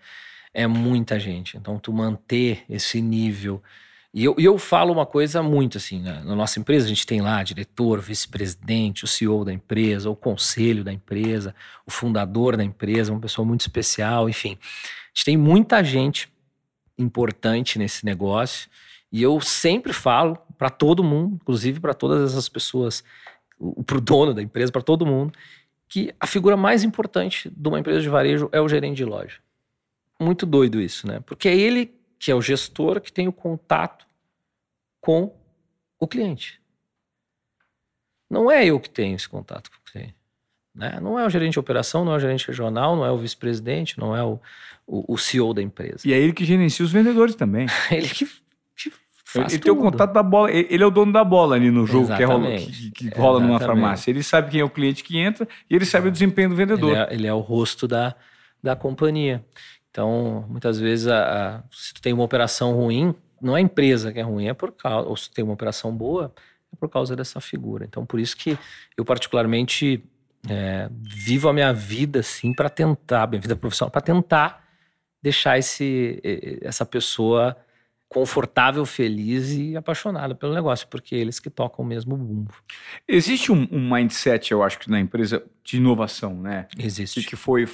[0.52, 1.56] é muita gente.
[1.56, 3.62] Então tu manter esse nível
[4.14, 6.20] e eu, e eu falo uma coisa muito assim, né?
[6.22, 10.84] na nossa empresa a gente tem lá diretor, vice-presidente, o CEO da empresa, o conselho
[10.84, 11.54] da empresa,
[11.86, 14.58] o fundador da empresa, uma pessoa muito especial, enfim.
[14.60, 16.30] A gente tem muita gente
[17.02, 18.70] importante nesse negócio.
[19.10, 23.04] E eu sempre falo para todo mundo, inclusive para todas essas pessoas,
[23.84, 25.32] para o dono da empresa, para todo mundo,
[25.88, 29.38] que a figura mais importante de uma empresa de varejo é o gerente de loja.
[30.18, 31.20] Muito doido isso, né?
[31.20, 34.06] Porque é ele que é o gestor que tem o contato
[35.00, 35.36] com
[35.98, 36.62] o cliente.
[38.30, 40.21] Não é eu que tenho esse contato com o cliente.
[40.74, 40.98] Né?
[41.00, 43.98] Não é o gerente de operação, não é o gerente regional, não é o vice-presidente,
[43.98, 44.40] não é o,
[44.86, 45.98] o, o, CEO da empresa.
[46.04, 47.66] E é ele que gerencia os vendedores também.
[47.90, 48.26] ele que,
[49.32, 49.62] faz Ele tudo.
[49.62, 52.22] tem o contato da bola, ele é o dono da bola ali no jogo que,
[52.22, 54.10] é rola, que, que rola numa farmácia.
[54.10, 56.90] Ele sabe quem é o cliente que entra e ele sabe o desempenho do vendedor.
[56.90, 58.14] Ele é, ele é o rosto da,
[58.62, 59.44] da companhia.
[59.90, 64.12] Então, muitas vezes, a, a, se tu tem uma operação ruim, não é a empresa
[64.12, 66.32] que é ruim, é por causa, ou se tem uma operação boa,
[66.72, 67.84] é por causa dessa figura.
[67.84, 68.58] Então, por isso que
[68.96, 70.02] eu particularmente
[70.48, 74.62] é, vivo a minha vida assim para tentar, minha vida profissional, para tentar
[75.22, 76.20] deixar esse,
[76.62, 77.56] essa pessoa
[78.12, 82.52] confortável, feliz e apaixonada pelo negócio, porque é eles que tocam o mesmo bumbo.
[83.08, 86.66] Existe um, um mindset, eu acho que na empresa de inovação, né?
[86.78, 87.22] Existe.
[87.22, 87.66] que foi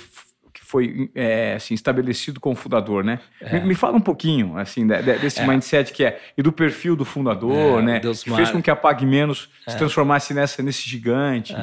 [0.52, 3.20] que foi é, assim, estabelecido com o fundador, né?
[3.40, 3.61] É.
[3.61, 5.46] Me, me, fala um pouquinho assim desse é.
[5.46, 8.00] mindset que é e do perfil do fundador, é, né?
[8.00, 9.78] Deus que fez com que a Pague Menos se é.
[9.78, 11.54] transformasse nessa nesse gigante.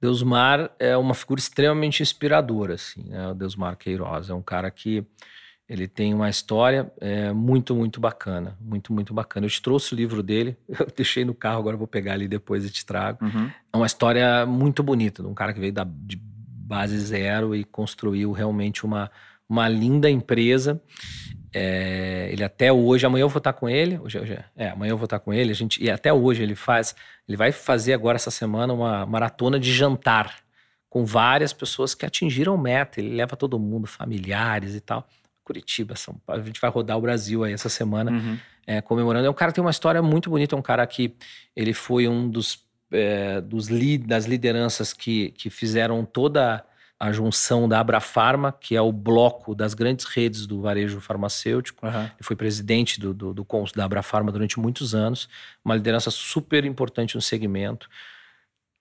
[0.00, 3.28] Deusmar é uma figura extremamente inspiradora, assim, né?
[3.28, 5.04] O Deusmar Queiroz é um cara que
[5.68, 8.56] ele tem uma história é, muito, muito bacana.
[8.60, 9.44] Muito, muito bacana.
[9.44, 12.64] Eu te trouxe o livro dele, eu deixei no carro, agora vou pegar ali depois
[12.64, 13.24] e te trago.
[13.24, 13.50] Uhum.
[13.72, 17.64] É uma história muito bonita, de um cara que veio da, de base zero e
[17.64, 19.10] construiu realmente uma,
[19.48, 20.80] uma linda empresa.
[21.52, 24.98] É, ele até hoje, amanhã eu vou estar com ele, hoje, hoje é, amanhã eu
[24.98, 26.94] vou estar com ele, a gente, e até hoje ele faz,
[27.26, 30.36] ele vai fazer agora essa semana uma maratona de jantar
[30.90, 35.06] com várias pessoas que atingiram meta, ele leva todo mundo, familiares e tal.
[35.44, 36.42] Curitiba, São Paulo.
[36.42, 38.38] A gente vai rodar o Brasil aí essa semana uhum.
[38.66, 39.26] é, comemorando.
[39.26, 41.14] É um cara que tem uma história muito bonita, é um cara que
[41.56, 43.68] ele foi um dos, é, dos
[44.06, 46.64] das lideranças que, que fizeram toda
[46.98, 51.86] a junção da Abrafarma, que é o bloco das grandes redes do varejo farmacêutico.
[51.86, 52.02] Uhum.
[52.02, 55.28] Ele foi presidente do, do, do, da Abrafarma durante muitos anos,
[55.64, 57.88] uma liderança super importante no segmento.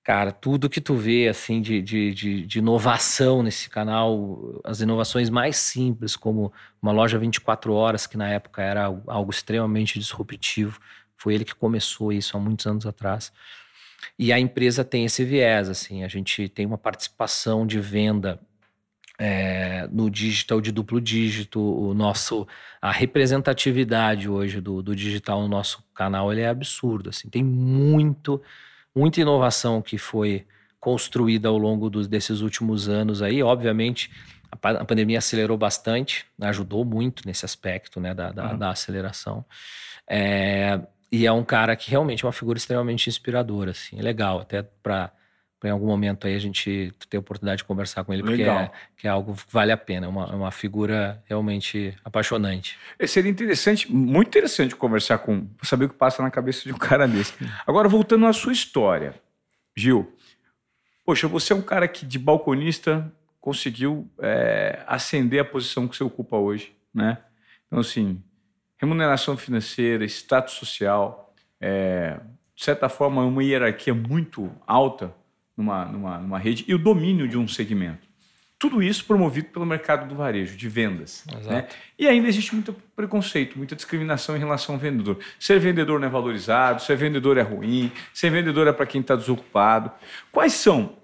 [0.03, 5.29] Cara, tudo que tu vê, assim, de, de, de, de, inovação nesse canal, as inovações
[5.29, 6.51] mais simples, como
[6.81, 10.79] uma loja 24 horas, que na época era algo extremamente disruptivo,
[11.17, 13.33] foi ele que começou isso há muitos anos atrás.
[14.17, 18.39] E a empresa tem esse viés, assim, a gente tem uma participação de venda
[19.19, 22.47] é, no digital de duplo dígito, o nosso,
[22.81, 28.41] a representatividade hoje do, do digital no nosso canal ele é absurdo, assim, tem muito
[28.97, 30.45] muita inovação que foi
[30.79, 33.43] construída ao longo dos, desses últimos anos aí.
[33.43, 34.11] Obviamente,
[34.51, 38.57] a, a, pandemia acelerou bastante, ajudou muito nesse aspecto né, da, da, uhum.
[38.57, 39.45] da aceleração.
[40.07, 40.79] É,
[41.11, 44.61] e é um cara que realmente é uma figura extremamente inspiradora, assim, é legal, até
[44.61, 45.11] para
[45.63, 48.71] em algum momento aí a gente ter a oportunidade de conversar com ele, porque é,
[48.95, 52.77] que é algo que vale a pena, é uma, é uma figura realmente apaixonante.
[52.99, 56.77] É, seria interessante, muito interessante conversar com, saber o que passa na cabeça de um
[56.77, 57.33] cara desse.
[57.65, 59.15] Agora, voltando à sua história,
[59.75, 60.15] Gil,
[61.03, 66.03] poxa, você é um cara que de balconista conseguiu é, ascender a posição que você
[66.03, 67.17] ocupa hoje, né?
[67.65, 68.21] Então, assim,
[68.77, 72.19] remuneração financeira, status social, é,
[72.55, 75.13] de certa forma, uma hierarquia muito alta
[75.55, 78.07] numa, numa, numa rede e o domínio de um segmento.
[78.59, 81.23] Tudo isso promovido pelo mercado do varejo, de vendas.
[81.45, 81.67] Né?
[81.97, 85.19] E ainda existe muito preconceito, muita discriminação em relação ao vendedor.
[85.39, 89.15] Ser vendedor não é valorizado, ser vendedor é ruim, ser vendedor é para quem está
[89.15, 89.91] desocupado.
[90.31, 90.95] Quais são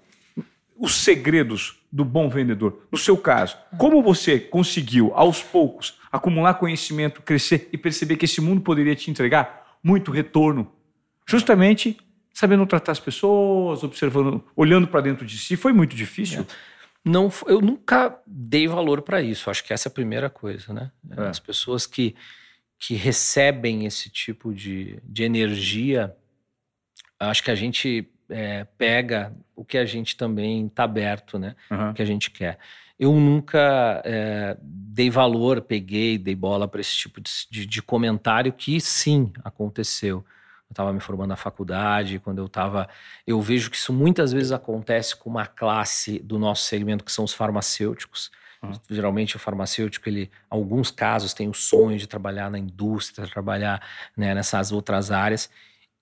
[0.76, 2.88] os segredos do bom vendedor?
[2.90, 8.40] No seu caso, como você conseguiu, aos poucos, acumular conhecimento, crescer e perceber que esse
[8.40, 10.72] mundo poderia te entregar muito retorno?
[11.24, 11.96] Justamente
[12.32, 16.40] sabendo tratar as pessoas, observando, olhando para dentro de si, foi muito difícil.
[16.40, 16.46] É.
[17.04, 19.48] Não, eu nunca dei valor para isso.
[19.48, 20.90] Acho que essa é a primeira coisa, né?
[21.16, 21.28] É.
[21.28, 22.16] As pessoas que,
[22.76, 26.12] que recebem esse tipo de, de energia,
[27.20, 31.54] acho que a gente é, pega o que a gente também está aberto, né?
[31.70, 31.90] Uhum.
[31.90, 32.58] O que a gente quer.
[32.98, 38.52] Eu nunca é, dei valor, peguei, dei bola para esse tipo de, de, de comentário
[38.52, 40.24] que sim aconteceu
[40.74, 42.88] estava me formando na faculdade, quando eu estava.
[43.26, 47.24] Eu vejo que isso muitas vezes acontece com uma classe do nosso segmento, que são
[47.24, 48.30] os farmacêuticos.
[48.62, 48.72] Uhum.
[48.90, 53.80] Geralmente o farmacêutico, ele, alguns casos, tem o sonho de trabalhar na indústria, trabalhar
[54.16, 55.48] né, nessas outras áreas.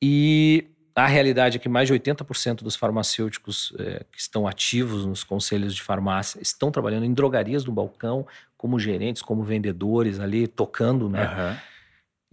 [0.00, 5.24] E a realidade é que mais de 80% dos farmacêuticos é, que estão ativos nos
[5.24, 8.26] conselhos de farmácia estão trabalhando em drogarias do balcão,
[8.56, 11.24] como gerentes, como vendedores ali, tocando, né?
[11.24, 11.72] Uhum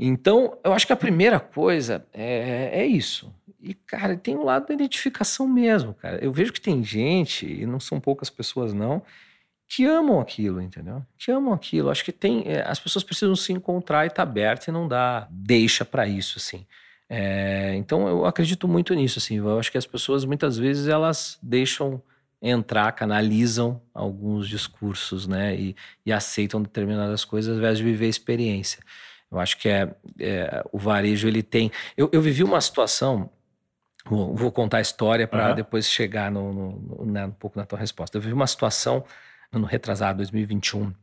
[0.01, 3.35] então, eu acho que a primeira coisa é, é isso.
[3.59, 6.23] E, cara, tem o um lado da identificação mesmo, cara.
[6.23, 9.03] Eu vejo que tem gente, e não são poucas pessoas, não,
[9.67, 11.05] que amam aquilo, entendeu?
[11.17, 11.89] Que amam aquilo.
[11.89, 12.43] Acho que tem.
[12.47, 16.07] É, as pessoas precisam se encontrar e estar tá aberto e não dá deixa para
[16.07, 16.65] isso, assim.
[17.09, 19.37] É, então, eu acredito muito nisso, assim.
[19.37, 22.01] Eu acho que as pessoas, muitas vezes, elas deixam
[22.41, 25.55] entrar, canalizam alguns discursos, né?
[25.55, 28.79] E, e aceitam determinadas coisas ao invés de viver a experiência.
[29.31, 31.71] Eu acho que é, é o varejo ele tem.
[31.97, 33.29] Eu, eu vivi uma situação.
[34.05, 35.55] Vou, vou contar a história para uhum.
[35.55, 38.17] depois chegar no, no, no, um pouco na tua resposta.
[38.17, 39.03] Eu vivi uma situação
[39.51, 40.93] no retrasado 2021.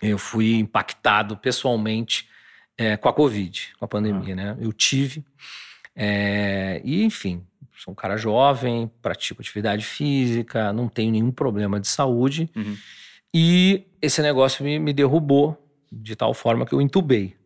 [0.00, 2.28] Eu fui impactado pessoalmente
[2.76, 4.34] é, com a Covid, com a pandemia, uhum.
[4.34, 4.56] né?
[4.60, 5.24] Eu tive.
[5.94, 7.44] É, e, enfim,
[7.76, 12.50] sou um cara jovem, pratico atividade física, não tenho nenhum problema de saúde.
[12.54, 12.76] Uhum.
[13.32, 15.60] E esse negócio me, me derrubou
[15.90, 17.36] de tal forma que eu entubei.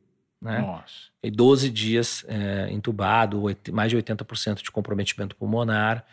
[0.41, 0.61] Né?
[0.61, 1.09] Nossa.
[1.17, 6.05] Fiquei 12 dias é, entubado, mais de 80% de comprometimento pulmonar.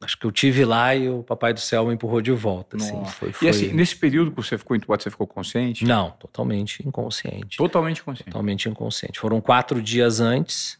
[0.00, 2.76] Acho que eu tive lá e o Papai do Céu me empurrou de volta.
[2.76, 3.48] Assim, foi, foi...
[3.48, 5.84] E assim, nesse período que você ficou entubado, você ficou consciente?
[5.86, 7.56] Não, totalmente inconsciente.
[7.56, 8.30] Totalmente inconsciente?
[8.30, 9.18] Totalmente inconsciente.
[9.18, 10.78] Foram quatro dias antes,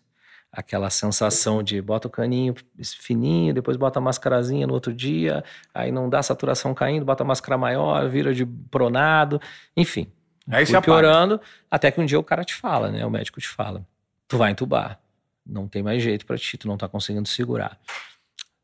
[0.53, 2.55] aquela sensação de bota o caninho
[2.99, 7.27] fininho, depois bota a mascarazinha no outro dia, aí não dá saturação caindo, bota a
[7.27, 9.41] máscara maior, vira de pronado,
[9.75, 10.13] enfim.
[10.49, 13.05] Aí fui piorando, até que um dia o cara te fala, né?
[13.05, 13.87] O médico te fala,
[14.29, 15.01] tu vai entubar,
[15.45, 17.79] não tem mais jeito para ti, tu não tá conseguindo segurar.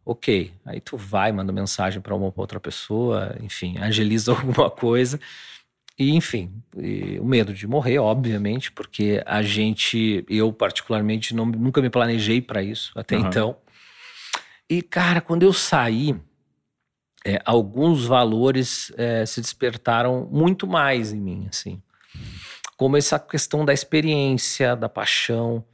[0.05, 5.21] Ok, aí tu vai, manda mensagem para uma outra pessoa, enfim, agiliza alguma coisa.
[5.99, 11.81] E, enfim, e o medo de morrer, obviamente, porque a gente, eu particularmente, não, nunca
[11.81, 13.27] me planejei para isso até uhum.
[13.27, 13.57] então.
[14.69, 16.17] E, cara, quando eu saí,
[17.25, 21.81] é, alguns valores é, se despertaram muito mais em mim, assim.
[22.77, 25.65] Como essa questão da experiência, da paixão,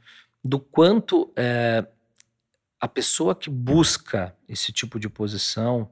[0.43, 1.85] do quanto é,
[2.79, 5.91] a pessoa que busca esse tipo de posição,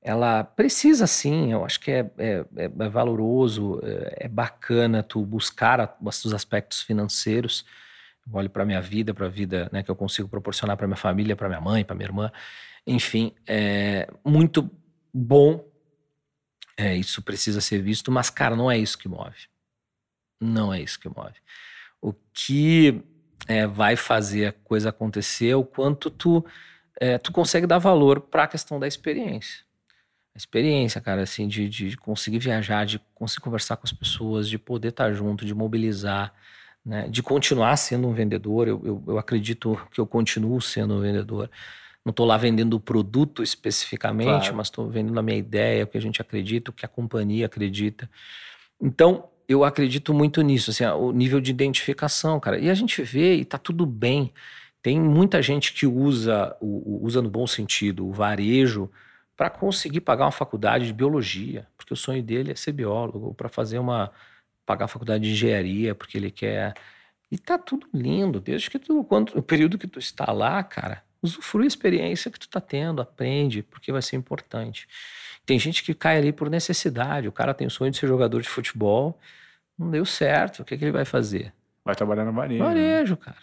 [0.00, 5.24] ela precisa sim, eu acho que é, é, é, é valoroso, é, é, bacana tu
[5.24, 7.64] buscar a, os aspectos financeiros.
[8.26, 10.96] Eu olho para minha vida, para a vida né, que eu consigo proporcionar para minha
[10.96, 12.32] família, para minha mãe, para minha irmã,
[12.86, 14.70] enfim, é muito
[15.12, 15.66] bom.
[16.76, 19.48] É, isso precisa ser visto, mas cara, não é isso que move.
[20.40, 21.36] Não é isso que move.
[22.00, 23.02] O que
[23.46, 26.44] é, vai fazer a coisa acontecer, o quanto tu,
[27.00, 29.64] é, tu consegue dar valor para a questão da experiência.
[30.34, 34.58] A experiência, cara, assim, de, de conseguir viajar, de conseguir conversar com as pessoas, de
[34.58, 36.32] poder estar junto, de mobilizar,
[36.84, 38.66] né, de continuar sendo um vendedor.
[38.66, 41.48] Eu, eu, eu acredito que eu continuo sendo um vendedor.
[42.04, 44.56] Não estou lá vendendo o produto especificamente, claro.
[44.56, 47.46] mas estou vendendo a minha ideia, o que a gente acredita, o que a companhia
[47.46, 48.10] acredita.
[48.80, 52.58] Então, eu acredito muito nisso, assim, o nível de identificação, cara.
[52.58, 54.32] E a gente vê e tá tudo bem.
[54.82, 58.90] Tem muita gente que usa, usa no bom sentido, o varejo
[59.36, 63.34] para conseguir pagar uma faculdade de biologia, porque o sonho dele é ser biólogo, ou
[63.34, 64.12] para fazer uma
[64.64, 66.74] pagar a faculdade de engenharia, porque ele quer.
[67.30, 71.02] E tá tudo lindo, desde que tu, quando, o período que tu está lá, cara,
[71.24, 74.86] usufrui a experiência que tu tá tendo, aprende, porque vai ser importante.
[75.46, 77.26] Tem gente que cai ali por necessidade.
[77.26, 79.18] O cara tem o sonho de ser jogador de futebol,
[79.78, 80.60] não deu certo.
[80.60, 81.52] O que, que ele vai fazer?
[81.84, 82.62] Vai trabalhar no varejo.
[82.62, 82.68] Né?
[82.68, 83.36] Varejo, cara.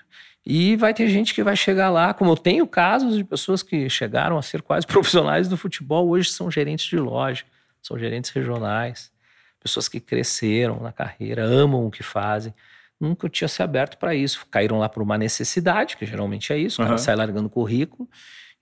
[0.46, 3.89] E vai ter gente que vai chegar lá, como eu tenho casos de pessoas que
[3.89, 7.44] chegaram a ser quase profissionais do futebol, hoje são gerentes de loja,
[7.82, 9.12] são gerentes regionais,
[9.60, 12.54] pessoas que cresceram na carreira, amam o que fazem.
[13.01, 14.45] Nunca tinha se aberto para isso.
[14.51, 18.07] Caíram lá por uma necessidade, que geralmente é isso, o cara sai largando currículo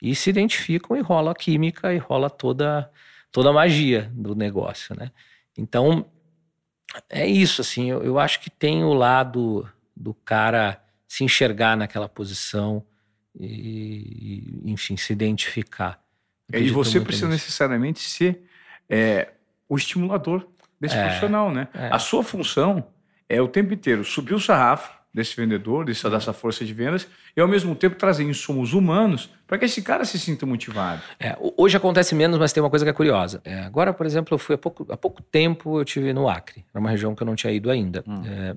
[0.02, 2.90] e se identificam e rola a química e rola toda
[3.32, 5.12] toda a magia do negócio, né?
[5.58, 6.06] Então,
[7.10, 12.10] é isso, assim, eu, eu acho que tem o lado do cara se enxergar naquela
[12.10, 12.84] posição
[13.40, 16.02] e, enfim, se identificar.
[16.52, 17.44] e você precisa nisso.
[17.44, 18.44] necessariamente ser
[18.90, 19.32] é,
[19.68, 20.48] o estimulador
[20.80, 21.68] desse é, profissional, né?
[21.74, 21.90] É.
[21.92, 22.88] A sua função
[23.30, 27.42] é o tempo inteiro subir o sarrafo, desse vendedor, dessa, dessa força de vendas, e
[27.42, 31.02] ao mesmo tempo trazer insumos humanos para que esse cara se sinta motivado.
[31.20, 33.42] É, hoje acontece menos, mas tem uma coisa que é curiosa.
[33.44, 36.64] É, agora, por exemplo, eu fui há pouco, há pouco tempo, eu tive no Acre,
[36.72, 38.04] era uma região que eu não tinha ido ainda.
[38.08, 38.22] Hum.
[38.26, 38.56] É,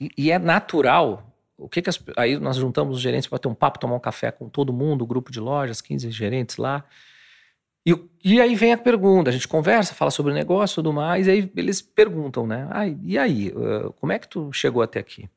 [0.00, 1.30] e, e, é natural.
[1.56, 4.00] O que, que as, aí nós juntamos os gerentes para ter um papo, tomar um
[4.00, 6.84] café com todo mundo, o grupo de lojas, 15 gerentes lá.
[7.86, 7.94] E,
[8.24, 11.26] e, aí vem a pergunta, a gente conversa, fala sobre o negócio e tudo mais,
[11.26, 12.66] e aí eles perguntam, né?
[12.70, 13.52] Ah, e aí,
[14.00, 15.28] como é que tu chegou até aqui?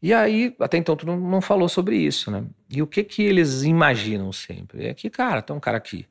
[0.00, 2.44] E aí, até então, tu não, não, falou sobre isso, né?
[2.70, 4.86] E o que que eles imaginam sempre?
[4.86, 6.06] É que, cara, tem um cara aqui,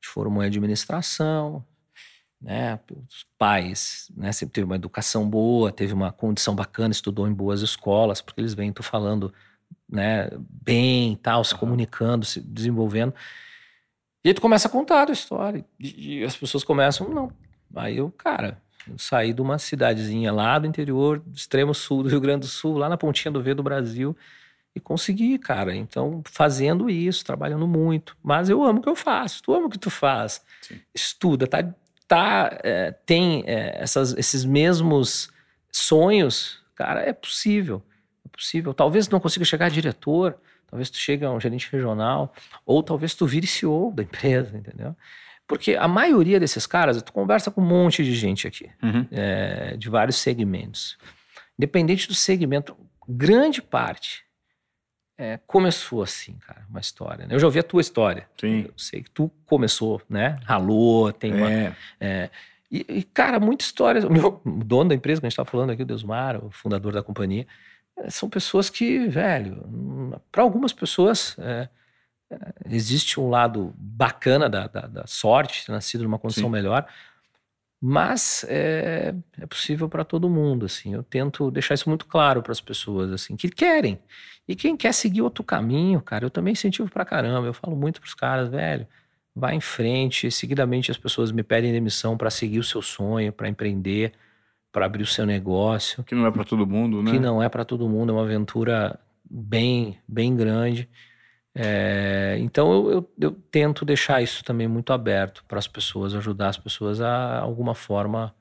[0.00, 1.64] que formou em administração,
[2.40, 2.80] né?
[3.08, 4.32] Os pais, né?
[4.32, 8.54] Sempre teve uma educação boa, teve uma condição bacana, estudou em boas escolas, porque eles
[8.54, 9.32] vêm tu falando,
[9.88, 10.30] né?
[10.38, 13.14] Bem, tal, se comunicando, se desenvolvendo.
[14.24, 15.64] E aí tu começa a contar a história.
[15.78, 17.32] E, as pessoas começam, não.
[17.74, 22.08] Aí eu, cara, eu saí de uma cidadezinha lá do interior, do extremo sul do
[22.08, 24.16] Rio Grande do Sul, lá na pontinha do V do Brasil,
[24.74, 25.74] e consegui, cara.
[25.74, 28.16] Então, fazendo isso, trabalhando muito.
[28.22, 30.44] Mas eu amo o que eu faço, tu ama o que tu faz.
[30.60, 30.80] Sim.
[30.94, 31.64] Estuda, tá,
[32.06, 35.30] tá, é, tem é, essas, esses mesmos
[35.72, 37.82] sonhos, cara, é possível.
[38.24, 38.74] É possível.
[38.74, 40.38] Talvez não consiga chegar a diretor,
[40.70, 42.32] talvez tu chegue a um gerente regional,
[42.64, 44.96] ou talvez tu vire CEO da empresa, entendeu?
[45.46, 49.04] Porque a maioria desses caras, tu conversa com um monte de gente aqui, uhum.
[49.10, 50.96] é, de vários segmentos.
[51.58, 52.76] Independente do segmento,
[53.08, 54.24] grande parte
[55.18, 57.26] é, começou assim, cara, uma história.
[57.26, 57.34] Né?
[57.34, 58.26] Eu já ouvi a tua história.
[58.40, 58.64] Sim.
[58.68, 60.38] Eu sei que tu começou, né?
[60.44, 61.52] Ralou, tem uma.
[61.52, 61.74] É.
[62.00, 62.30] é
[62.70, 64.06] e, e, cara, muita história.
[64.06, 66.50] O, meu, o dono da empresa que a gente está falando aqui, o Deusmar, o
[66.50, 67.46] fundador da companhia,
[68.08, 69.64] são pessoas que, velho,
[70.30, 71.36] para algumas pessoas.
[71.38, 71.68] É,
[72.66, 76.50] existe um lado bacana da, da, da sorte, ter nascido numa condição Sim.
[76.50, 76.86] melhor,
[77.80, 80.94] mas é, é possível para todo mundo, assim.
[80.94, 83.98] Eu tento deixar isso muito claro para as pessoas, assim, que querem.
[84.46, 87.46] E quem quer seguir outro caminho, cara, eu também incentivo pra caramba.
[87.46, 88.86] Eu falo muito pros caras, velho,
[89.34, 90.30] vai em frente.
[90.30, 94.12] Seguidamente as pessoas me pedem demissão para seguir o seu sonho, para empreender,
[94.72, 96.04] para abrir o seu negócio.
[96.04, 97.10] Que não é para todo mundo, né?
[97.10, 98.98] Que não é para todo mundo, é uma aventura
[99.28, 100.88] bem, bem grande.
[101.54, 106.48] É, então eu, eu, eu, tento deixar isso também muito aberto para as pessoas, ajudar
[106.48, 108.34] as pessoas a alguma forma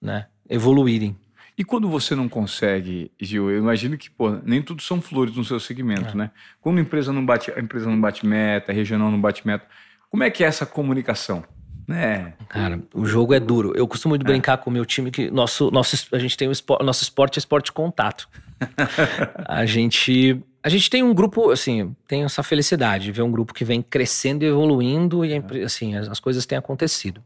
[0.00, 1.16] né, evoluírem.
[1.56, 5.44] E quando você não consegue, Gil, eu imagino que pô, nem tudo são flores no
[5.44, 6.14] seu segmento, é.
[6.14, 6.30] né?
[6.60, 9.66] Quando a empresa não bate, a empresa não bate meta, a regional não bate meta,
[10.10, 11.44] como é que é essa comunicação?
[11.90, 12.34] Né?
[12.48, 13.72] Cara, o jogo é duro.
[13.74, 14.30] Eu costumo muito é.
[14.30, 17.36] brincar com o meu time que nosso, nosso, a gente tem um esporte, nosso esporte
[17.36, 18.28] é esporte de contato.
[19.44, 23.52] a gente a gente tem um grupo, assim, tem essa felicidade de ver um grupo
[23.52, 25.34] que vem crescendo e evoluindo e,
[25.64, 27.24] assim, as, as coisas têm acontecido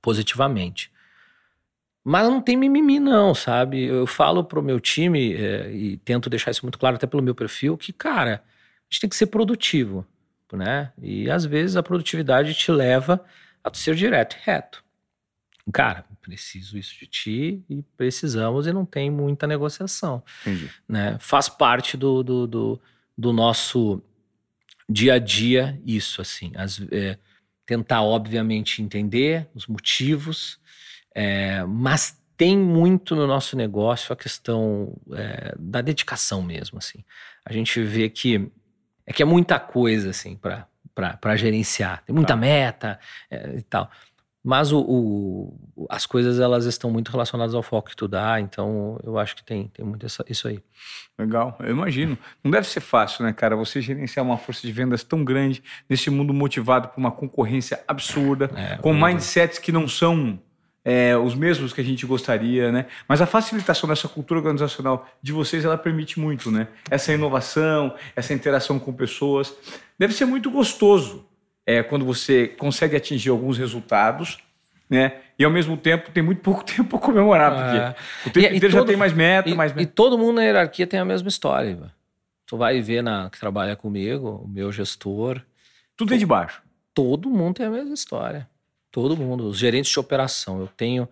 [0.00, 0.92] positivamente.
[2.04, 3.82] Mas não tem mimimi, não, sabe?
[3.84, 7.34] Eu falo pro meu time, é, e tento deixar isso muito claro até pelo meu
[7.34, 10.06] perfil, que, cara, a gente tem que ser produtivo,
[10.52, 10.92] né?
[11.00, 13.24] E às vezes a produtividade te leva
[13.62, 14.84] a ser direto e reto.
[15.72, 20.22] Cara, preciso isso de ti e precisamos e não tem muita negociação.
[20.40, 20.70] Entendi.
[20.88, 21.16] Né?
[21.20, 22.80] Faz parte do, do, do,
[23.16, 24.02] do, nosso
[24.88, 26.52] dia a dia isso, assim.
[26.56, 27.18] As, é,
[27.66, 30.58] tentar, obviamente, entender os motivos,
[31.14, 37.04] é, mas tem muito no nosso negócio a questão é, da dedicação mesmo, assim.
[37.44, 38.50] A gente vê que
[39.06, 40.66] é que é muita coisa, assim, para
[41.36, 42.02] gerenciar.
[42.04, 42.36] Tem muita tá.
[42.36, 42.98] meta
[43.30, 43.90] é, e tal.
[44.44, 48.98] Mas o, o, as coisas elas estão muito relacionadas ao foco que tu dá, então
[49.04, 50.60] eu acho que tem, tem muito essa, isso aí.
[51.16, 52.18] Legal, eu imagino.
[52.42, 53.54] Não deve ser fácil, né, cara?
[53.54, 58.50] Você gerenciar uma força de vendas tão grande nesse mundo motivado por uma concorrência absurda,
[58.56, 60.40] é, com mindsets que não são
[60.84, 62.86] é, os mesmos que a gente gostaria, né?
[63.08, 66.68] Mas a facilitação dessa cultura organizacional de vocês, ela permite muito, né?
[66.90, 69.54] Essa inovação, essa interação com pessoas.
[69.98, 71.26] Deve ser muito gostoso
[71.64, 74.38] é quando você consegue atingir alguns resultados,
[74.90, 75.20] né?
[75.38, 78.28] E ao mesmo tempo tem muito pouco tempo para comemorar, porque é.
[78.28, 79.82] o tempo e, inteiro e todo, já tem mais meta, e, mais meta.
[79.82, 81.92] E todo mundo na hierarquia tem a mesma história.
[82.46, 85.40] Tu vai ver na que trabalha comigo, o meu gestor.
[85.96, 86.62] Tudo é de baixo.
[86.92, 88.48] Todo mundo tem a mesma história.
[88.92, 89.48] Todo mundo.
[89.48, 90.60] Os gerentes de operação.
[90.60, 91.08] Eu tenho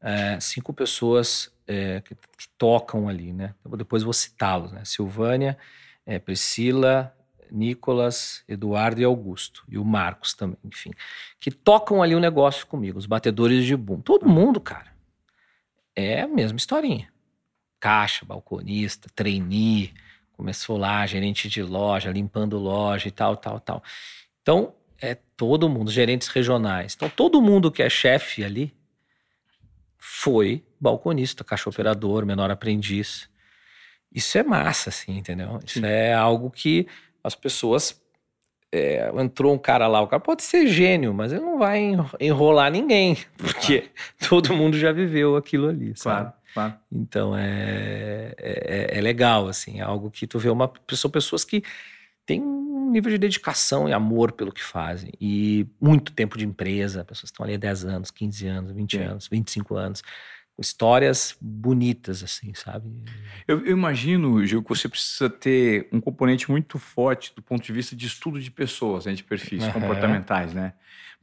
[0.00, 3.54] é, cinco pessoas é, que, que, tocam ali, né?
[3.64, 4.84] Eu depois vou citá-los, né?
[4.84, 5.56] Silvânia,
[6.06, 7.14] é, Priscila,
[7.50, 10.90] Nicolas, Eduardo e Augusto, e o Marcos também, enfim,
[11.40, 14.00] que tocam ali o negócio comigo, os batedores de boom.
[14.00, 14.92] Todo mundo, cara,
[15.94, 17.08] é a mesma historinha.
[17.80, 19.94] Caixa, balconista, trainee,
[20.32, 23.82] começou lá, gerente de loja, limpando loja e tal, tal, tal.
[24.42, 26.94] Então, é todo mundo, gerentes regionais.
[26.94, 28.74] Então, todo mundo que é chefe ali
[29.96, 33.28] foi balconista, caixa operador, menor aprendiz.
[34.12, 35.60] Isso é massa, assim, entendeu?
[35.64, 35.86] Isso Sim.
[35.86, 36.86] é algo que
[37.22, 38.00] as pessoas.
[38.70, 42.70] É, entrou um cara lá, o cara pode ser gênio, mas ele não vai enrolar
[42.70, 43.88] ninguém, porque
[44.28, 46.32] todo mundo já viveu aquilo ali, sabe?
[46.32, 46.74] Claro, claro.
[46.92, 51.62] Então é, é, é, legal, assim, é algo que tu vê uma pessoa, pessoas que
[52.26, 52.42] têm
[52.88, 57.30] um nível de dedicação e amor pelo que fazem, e muito tempo de empresa, pessoas
[57.30, 59.04] estão ali há 10 anos, 15 anos, 20 é.
[59.04, 60.02] anos, 25 anos
[60.60, 62.90] histórias bonitas, assim, sabe?
[63.46, 67.72] Eu, eu, imagino, Gil, que você precisa ter um componente muito forte do ponto de
[67.72, 69.72] vista de estudo de pessoas, né, de perfis uhum.
[69.72, 70.72] comportamentais, né?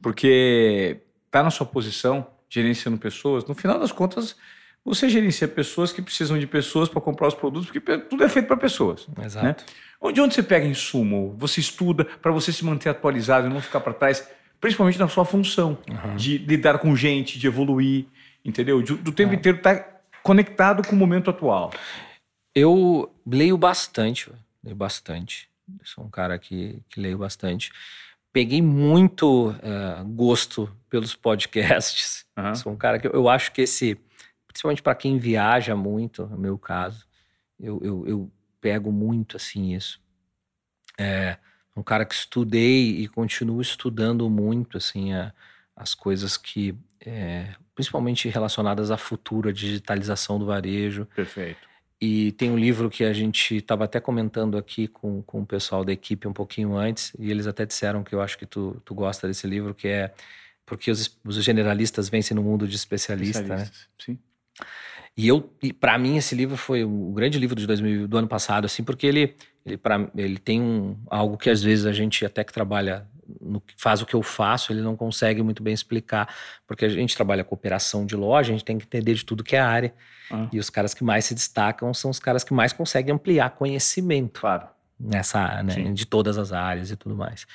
[0.00, 4.36] Porque tá na sua posição, gerenciando pessoas, no final das contas,
[4.82, 8.46] você gerencia pessoas que precisam de pessoas para comprar os produtos, porque tudo é feito
[8.46, 9.06] para pessoas.
[9.08, 9.26] Né?
[9.26, 9.46] Exato.
[9.46, 9.56] Né?
[10.00, 11.34] Onde, onde você pega insumo?
[11.38, 14.28] Você estuda para você se manter atualizado e não ficar para trás,
[14.60, 16.16] principalmente na sua função uhum.
[16.16, 18.06] de lidar com gente, de evoluir
[18.46, 18.80] entendeu?
[18.82, 19.36] Do, do tempo é.
[19.36, 21.72] inteiro estar tá conectado com o momento atual.
[22.54, 24.30] Eu leio bastante,
[24.62, 25.48] leio bastante.
[25.68, 27.72] Eu sou um cara que, que leio bastante.
[28.32, 32.24] Peguei muito uh, gosto pelos podcasts.
[32.38, 32.54] Uhum.
[32.54, 33.98] Sou um cara que eu, eu acho que esse,
[34.46, 37.04] principalmente para quem viaja muito, no meu caso,
[37.58, 38.30] eu, eu, eu
[38.66, 40.00] pego muito assim isso.
[40.98, 41.36] É
[41.76, 45.32] um cara que estudei e continuo estudando muito assim a,
[45.76, 51.06] as coisas que é, principalmente relacionadas à futura digitalização do varejo.
[51.14, 51.68] Perfeito.
[52.00, 55.84] E tem um livro que a gente estava até comentando aqui com, com o pessoal
[55.84, 58.96] da equipe um pouquinho antes, e eles até disseram que eu acho que tu, tu
[58.96, 60.12] gosta desse livro, que é
[60.66, 63.42] Porque os, os Generalistas Vencem no Mundo de Especialista.
[63.42, 63.70] Né?
[63.96, 64.18] Sim.
[65.16, 65.50] E eu,
[65.80, 69.06] para mim, esse livro foi o grande livro de 2000, do ano passado, assim, porque
[69.06, 73.08] ele, ele, pra, ele tem um, algo que às vezes a gente até que trabalha,
[73.40, 76.28] no, faz o que eu faço, ele não consegue muito bem explicar,
[76.66, 79.42] porque a gente trabalha com operação de loja, a gente tem que entender de tudo
[79.42, 79.94] que é área.
[80.30, 80.48] Ah.
[80.52, 84.40] E os caras que mais se destacam são os caras que mais conseguem ampliar conhecimento.
[84.40, 84.68] Claro.
[84.98, 87.46] Nessa, né, de todas as áreas e tudo mais.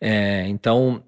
[0.00, 1.04] É, então,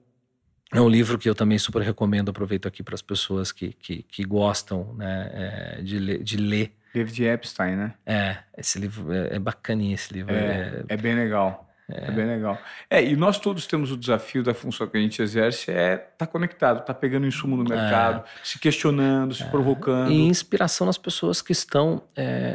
[0.72, 4.02] é um livro que eu também super recomendo, aproveito aqui para as pessoas que, que,
[4.02, 5.30] que gostam né,
[5.78, 6.72] é, de, ler, de ler.
[6.94, 7.94] Livro de Epstein, né?
[8.06, 10.34] É, esse livro é, é bacaninha, esse livro.
[10.34, 11.68] É, é, é bem legal.
[11.90, 12.06] É.
[12.06, 12.10] é.
[12.10, 12.58] bem legal.
[12.88, 16.10] É, e nós todos temos o desafio da função que a gente exerce é estar
[16.16, 18.24] tá conectado, estar tá pegando insumo no mercado, é.
[18.42, 19.46] se questionando, se é.
[19.46, 20.10] provocando.
[20.10, 22.02] E inspiração nas pessoas que estão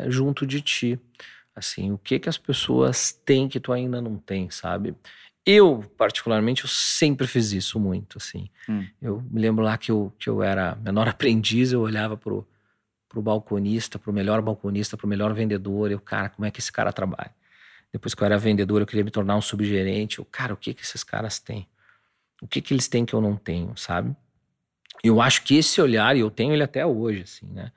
[0.08, 1.00] junto de ti.
[1.56, 4.96] Assim, o que que as pessoas têm que tu ainda não tem, sabe?
[5.50, 8.50] Eu, particularmente, eu sempre fiz isso muito, assim.
[8.68, 8.86] Hum.
[9.02, 12.46] Eu me lembro lá que eu, que eu era menor aprendiz, eu olhava pro,
[13.08, 16.92] pro balconista, pro melhor balconista, pro melhor vendedor, eu, cara, como é que esse cara
[16.92, 17.34] trabalha?
[17.94, 20.74] Depois que eu era vendedor, eu queria me tornar um subgerente, eu, cara, o que
[20.74, 21.66] que esses caras têm?
[22.42, 24.14] O que que eles têm que eu não tenho, sabe?
[25.02, 27.72] Eu acho que esse olhar, e eu tenho ele até hoje, assim, né?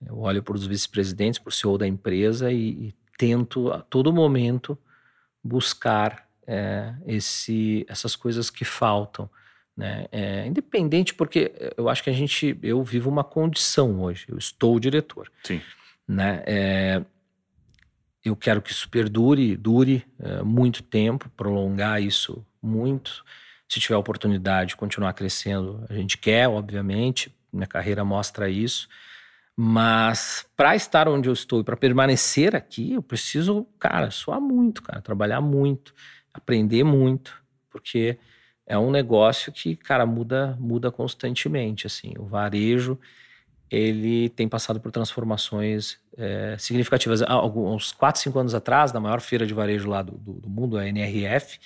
[0.00, 4.12] Eu olho para os vice-presidentes, para o CEO da empresa e, e tento a todo
[4.12, 4.78] momento
[5.42, 9.28] buscar é, esse, essas coisas que faltam.
[9.76, 10.06] Né?
[10.10, 14.80] É, independente, porque eu acho que a gente, eu vivo uma condição hoje, eu estou
[14.80, 15.30] diretor.
[15.42, 15.60] Sim.
[16.08, 16.42] Né?
[16.46, 17.02] É,
[18.24, 23.24] eu quero que isso perdure, dure é, muito tempo, prolongar isso muito.
[23.68, 27.34] Se tiver oportunidade, continuar crescendo, a gente quer, obviamente.
[27.52, 28.88] Minha carreira mostra isso.
[29.56, 34.82] Mas para estar onde eu estou e para permanecer aqui, eu preciso, cara, suar muito,
[34.82, 35.94] cara, trabalhar muito
[36.36, 38.18] aprender muito, porque
[38.66, 42.14] é um negócio que, cara, muda, muda constantemente, assim.
[42.18, 42.98] O varejo,
[43.70, 47.22] ele tem passado por transformações é, significativas.
[47.22, 50.48] Há uns 4, 5 anos atrás, na maior feira de varejo lá do, do, do,
[50.48, 51.58] mundo, a NRF,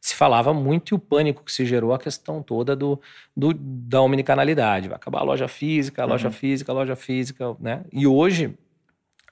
[0.00, 3.00] se falava muito e o pânico que se gerou a questão toda do,
[3.36, 4.88] do da omnicanalidade.
[4.88, 6.32] Vai acabar a loja física, a loja uhum.
[6.34, 7.84] física, a loja física, né?
[7.92, 8.54] E hoje,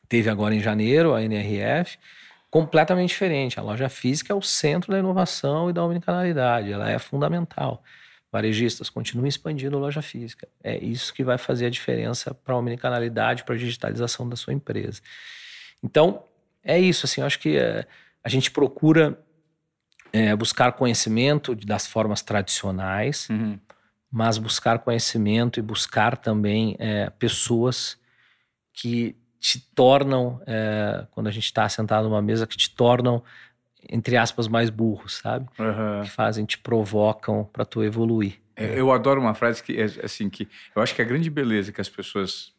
[0.08, 1.98] teve agora em janeiro a NRF,
[2.50, 3.58] completamente diferente.
[3.58, 7.82] A loja física é o centro da inovação e da omnicanalidade, ela é fundamental.
[8.30, 10.48] Varejistas, continuem expandindo a loja física.
[10.62, 14.52] É isso que vai fazer a diferença para a omnicanalidade, para a digitalização da sua
[14.52, 15.00] empresa.
[15.82, 16.24] Então,
[16.62, 17.06] é isso.
[17.06, 17.86] Assim, eu acho que é,
[18.22, 19.18] a gente procura
[20.12, 23.58] é, buscar conhecimento das formas tradicionais, uhum.
[24.10, 27.98] mas buscar conhecimento e buscar também é, pessoas
[28.72, 29.16] que
[29.46, 33.22] te tornam, é, quando a gente está sentado numa mesa, que te tornam,
[33.88, 35.46] entre aspas, mais burros, sabe?
[35.56, 36.02] Uhum.
[36.02, 38.40] Que fazem, te provocam para tu evoluir.
[38.56, 41.70] É, eu adoro uma frase que é assim que eu acho que a grande beleza
[41.70, 42.54] que as pessoas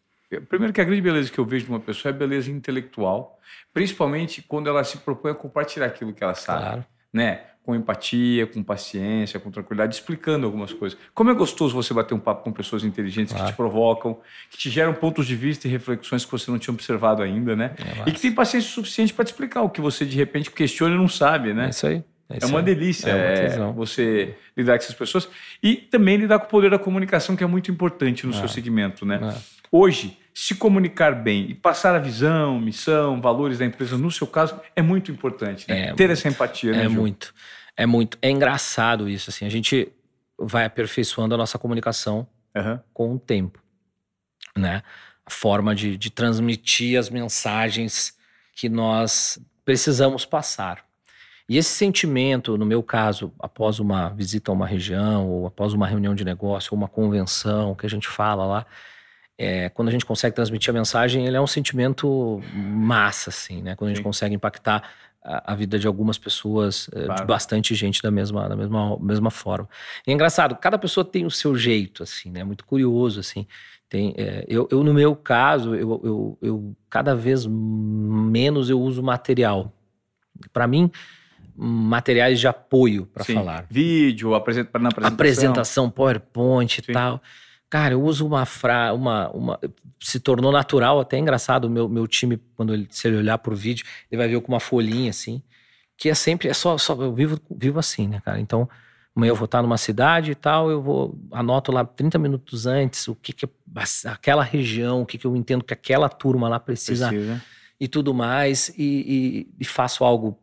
[0.50, 3.40] Primeiro que a grande beleza que eu vejo de uma pessoa é a beleza intelectual,
[3.74, 6.62] principalmente quando ela se propõe a compartilhar aquilo que ela sabe.
[6.62, 6.86] Claro.
[7.14, 7.46] Né?
[7.68, 10.98] Com empatia, com paciência, com tranquilidade, explicando algumas coisas.
[11.14, 13.46] Como é gostoso você bater um papo com pessoas inteligentes claro.
[13.46, 14.18] que te provocam,
[14.50, 17.76] que te geram pontos de vista e reflexões que você não tinha observado ainda, né?
[18.06, 20.96] É e que tem paciência suficiente para te explicar o que você de repente questiona
[20.96, 21.66] e não sabe, né?
[21.66, 22.02] É isso aí.
[22.30, 25.28] É, é uma delícia é uma é, você lidar com essas pessoas
[25.62, 28.48] e também lidar com o poder da comunicação, que é muito importante no seu é.
[28.48, 29.20] segmento, né?
[29.22, 29.58] É.
[29.70, 34.62] Hoje, se comunicar bem e passar a visão, missão, valores da empresa, no seu caso,
[34.76, 35.68] é muito importante.
[35.68, 35.94] Né?
[35.96, 36.86] Ter muito, essa empatia, né?
[36.86, 37.34] É muito.
[37.76, 38.20] É muito.
[38.22, 39.48] É engraçado isso, assim.
[39.48, 39.92] A gente
[40.38, 42.80] vai aperfeiçoando a nossa comunicação uhum.
[42.94, 43.60] com o tempo,
[44.56, 44.84] né?
[45.26, 48.16] A forma de, de transmitir as mensagens
[48.56, 50.86] que nós precisamos passar.
[51.50, 55.88] E esse sentimento, no meu caso, após uma visita a uma região, ou após uma
[55.88, 58.66] reunião de negócio, ou uma convenção que a gente fala lá,
[59.38, 63.76] é, quando a gente consegue transmitir a mensagem, ele é um sentimento massa, assim, né?
[63.76, 64.04] Quando a gente Sim.
[64.04, 64.90] consegue impactar
[65.28, 67.22] a, vida de algumas pessoas, eh, claro.
[67.22, 69.68] de bastante gente da mesma, da mesma, mesma forma.
[70.06, 72.44] E é engraçado, cada pessoa tem o seu jeito, assim, né?
[72.44, 73.46] Muito curioso, assim.
[73.90, 79.04] Tem, é, eu, eu, no meu caso, eu, eu, eu, cada vez menos eu uso
[79.04, 79.74] material.
[80.54, 80.90] Para mim,
[81.56, 83.66] materiais de apoio para falar.
[83.70, 85.14] Vídeo, apresenta, na apresentação.
[85.14, 87.22] Apresentação, PowerPoint e tal.
[87.70, 89.60] Cara, eu uso uma frase, uma, uma.
[90.00, 91.66] Se tornou natural, até engraçado.
[91.66, 94.54] O meu, meu time, quando ele, se ele olhar por vídeo, ele vai ver com
[94.54, 95.42] uma folhinha assim,
[95.98, 96.48] que é sempre.
[96.48, 98.40] É só, só eu vivo, vivo assim, né, cara?
[98.40, 98.70] Então,
[99.14, 101.20] amanhã eu vou estar numa cidade e tal, eu vou.
[101.32, 103.50] Anoto lá 30 minutos antes o que, que é
[104.06, 107.10] aquela região, o que, que eu entendo que aquela turma lá precisa.
[107.10, 107.44] precisa.
[107.80, 110.36] E tudo mais, e, e, e faço algo,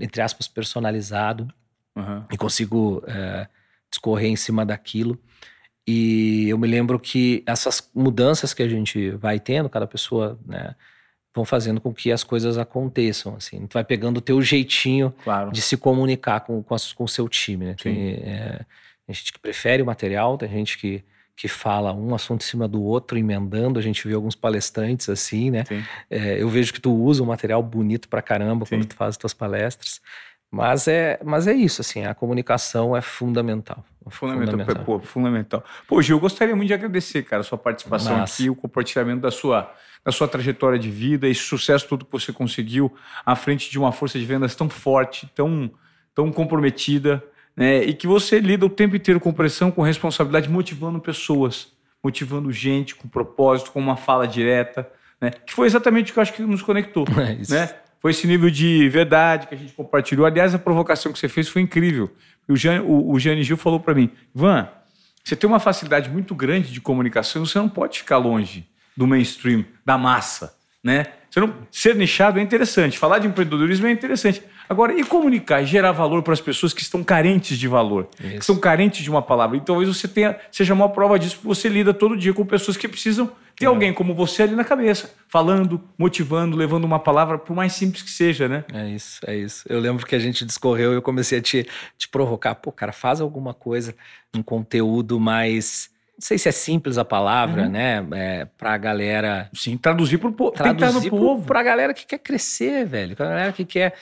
[0.00, 1.46] entre aspas, personalizado,
[1.94, 2.24] uhum.
[2.32, 3.46] e consigo é,
[3.88, 5.16] discorrer em cima daquilo.
[5.86, 10.74] E eu me lembro que essas mudanças que a gente vai tendo, cada pessoa, né,
[11.34, 13.66] vão fazendo com que as coisas aconteçam, assim.
[13.66, 15.50] Tu vai pegando o teu jeitinho claro.
[15.52, 17.76] de se comunicar com, com, com o seu time, né?
[17.80, 18.64] Tem, é,
[19.06, 21.04] tem gente que prefere o material, tem gente que,
[21.36, 23.78] que fala um assunto em cima do outro, emendando.
[23.78, 25.64] A gente vê alguns palestrantes assim, né?
[26.08, 28.76] É, eu vejo que tu usa um material bonito pra caramba Sim.
[28.76, 30.00] quando tu faz as tuas palestras.
[30.50, 33.84] Mas é, mas é isso, assim, a comunicação é fundamental.
[34.08, 34.84] Fundamental, fundamental.
[34.84, 35.64] Pô, fundamental.
[35.86, 39.30] Pô, Gil, eu gostaria muito de agradecer, cara, a sua participação aqui, o compartilhamento da
[39.30, 39.72] sua,
[40.04, 42.92] da sua trajetória de vida, esse sucesso todo que você conseguiu
[43.24, 45.70] à frente de uma força de vendas tão forte, tão,
[46.12, 47.22] tão comprometida,
[47.56, 47.84] né?
[47.84, 51.68] E que você lida o tempo inteiro com pressão, com responsabilidade, motivando pessoas,
[52.02, 54.90] motivando gente com propósito, com uma fala direta,
[55.20, 55.30] né?
[55.30, 57.74] Que foi exatamente o que eu acho que nos conectou, é né?
[58.00, 60.24] Foi esse nível de verdade que a gente compartilhou.
[60.24, 62.10] Aliás, a provocação que você fez foi incrível.
[62.48, 64.68] O, Jean, o, o Gil falou para mim, Ivan,
[65.22, 69.64] você tem uma facilidade muito grande de comunicação, você não pode ficar longe do mainstream,
[69.84, 71.06] da massa, né?
[71.36, 74.42] Não, ser nichado é interessante, falar de empreendedorismo é interessante.
[74.70, 78.28] Agora, e comunicar e gerar valor para as pessoas que estão carentes de valor, Isso.
[78.28, 79.56] que estão carentes de uma palavra?
[79.56, 82.76] Então, talvez você tenha, seja uma prova disso, porque você lida todo dia com pessoas
[82.76, 83.68] que precisam ter é.
[83.68, 88.12] alguém como você ali na cabeça, falando, motivando, levando uma palavra, por mais simples que
[88.12, 88.64] seja, né?
[88.72, 89.64] É isso, é isso.
[89.68, 91.66] Eu lembro que a gente discorreu e eu comecei a te,
[91.98, 92.54] te provocar.
[92.54, 93.92] Pô, cara, faz alguma coisa,
[94.32, 97.70] um conteúdo mais não sei se é simples a palavra, uhum.
[97.70, 98.06] né?
[98.12, 99.48] É, pra galera.
[99.54, 100.50] Sim, traduzir pro povo.
[100.50, 101.46] Traduzir pro povo.
[101.46, 103.16] Pra galera que quer crescer, velho.
[103.16, 103.94] Pra galera que quer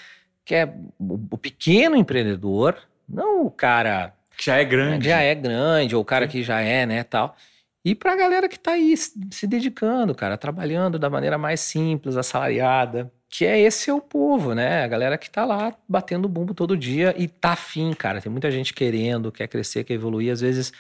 [0.49, 2.75] que é o pequeno empreendedor,
[3.07, 6.59] não o cara que já é grande, já é grande ou o cara que já
[6.59, 7.37] é, né, tal.
[7.85, 12.17] E para a galera que está aí se dedicando, cara, trabalhando da maneira mais simples,
[12.17, 14.85] assalariada, que é esse é o povo, né?
[14.85, 18.19] A galera que está lá batendo bumbo todo dia e tá afim, cara.
[18.19, 20.33] Tem muita gente querendo, quer crescer, quer evoluir.
[20.33, 20.73] Às vezes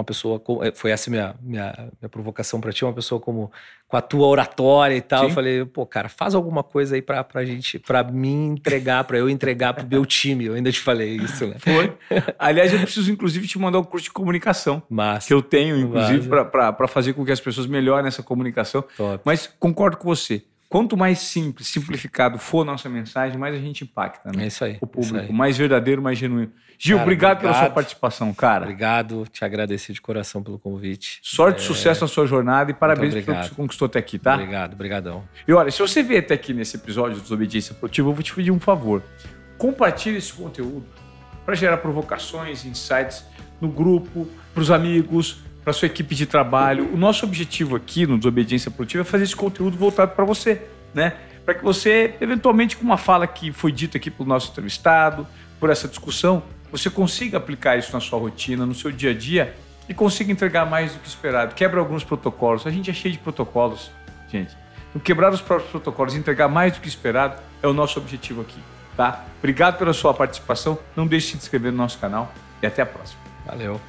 [0.00, 3.52] uma pessoa, eh, foi essa minha, minha, minha provocação para ti, uma pessoa como
[3.86, 5.20] com a tua oratória e tal.
[5.20, 5.26] Sim.
[5.26, 9.18] Eu falei, pô, cara, faz alguma coisa aí pra, pra gente, pra mim entregar, pra
[9.18, 10.46] eu entregar pro meu time.
[10.46, 11.56] Eu ainda te falei isso, né?
[11.58, 11.92] Foi.
[12.38, 14.80] Aliás, eu preciso, inclusive, te mandar um curso de comunicação.
[14.88, 15.26] Massa.
[15.26, 18.84] Que eu tenho, inclusive, para fazer com que as pessoas melhorem essa comunicação.
[18.96, 19.20] Top.
[19.24, 20.44] Mas concordo com você.
[20.70, 24.44] Quanto mais simples, simplificado for a nossa mensagem, mais a gente impacta, né?
[24.44, 24.78] É isso aí.
[24.80, 25.32] O público.
[25.32, 26.52] Mais verdadeiro, mais genuíno.
[26.78, 28.62] Gil, cara, obrigado, obrigado, pela sua participação, cara.
[28.62, 31.18] Obrigado, te agradeci de coração pelo convite.
[31.24, 31.66] Sorte é...
[31.66, 34.34] sucesso na sua jornada e parabéns pelo que você conquistou até aqui, tá?
[34.34, 35.24] Obrigado, obrigadão.
[35.46, 38.32] E olha, se você veio até aqui nesse episódio de Desobediência Produtiva, eu vou te
[38.32, 39.02] pedir um favor.
[39.58, 40.86] Compartilhe esse conteúdo
[41.44, 43.24] para gerar provocações, insights
[43.60, 46.92] no grupo, para os amigos, para sua equipe de trabalho.
[46.92, 50.62] O nosso objetivo aqui no Desobediência Produtiva é fazer esse conteúdo voltado para você,
[50.92, 51.14] né?
[51.44, 55.26] Para que você, eventualmente, com uma fala que foi dita aqui pelo nosso entrevistado,
[55.60, 56.42] por essa discussão,
[56.72, 59.54] você consiga aplicar isso na sua rotina, no seu dia a dia
[59.88, 61.54] e consiga entregar mais do que esperado.
[61.54, 62.66] Quebra alguns protocolos.
[62.66, 63.92] A gente é cheio de protocolos,
[64.28, 64.56] gente.
[64.90, 68.58] Então, quebrar os próprios protocolos entregar mais do que esperado é o nosso objetivo aqui,
[68.96, 69.24] tá?
[69.38, 70.78] Obrigado pela sua participação.
[70.96, 73.20] Não deixe de se inscrever no nosso canal e até a próxima.
[73.46, 73.80] Valeu.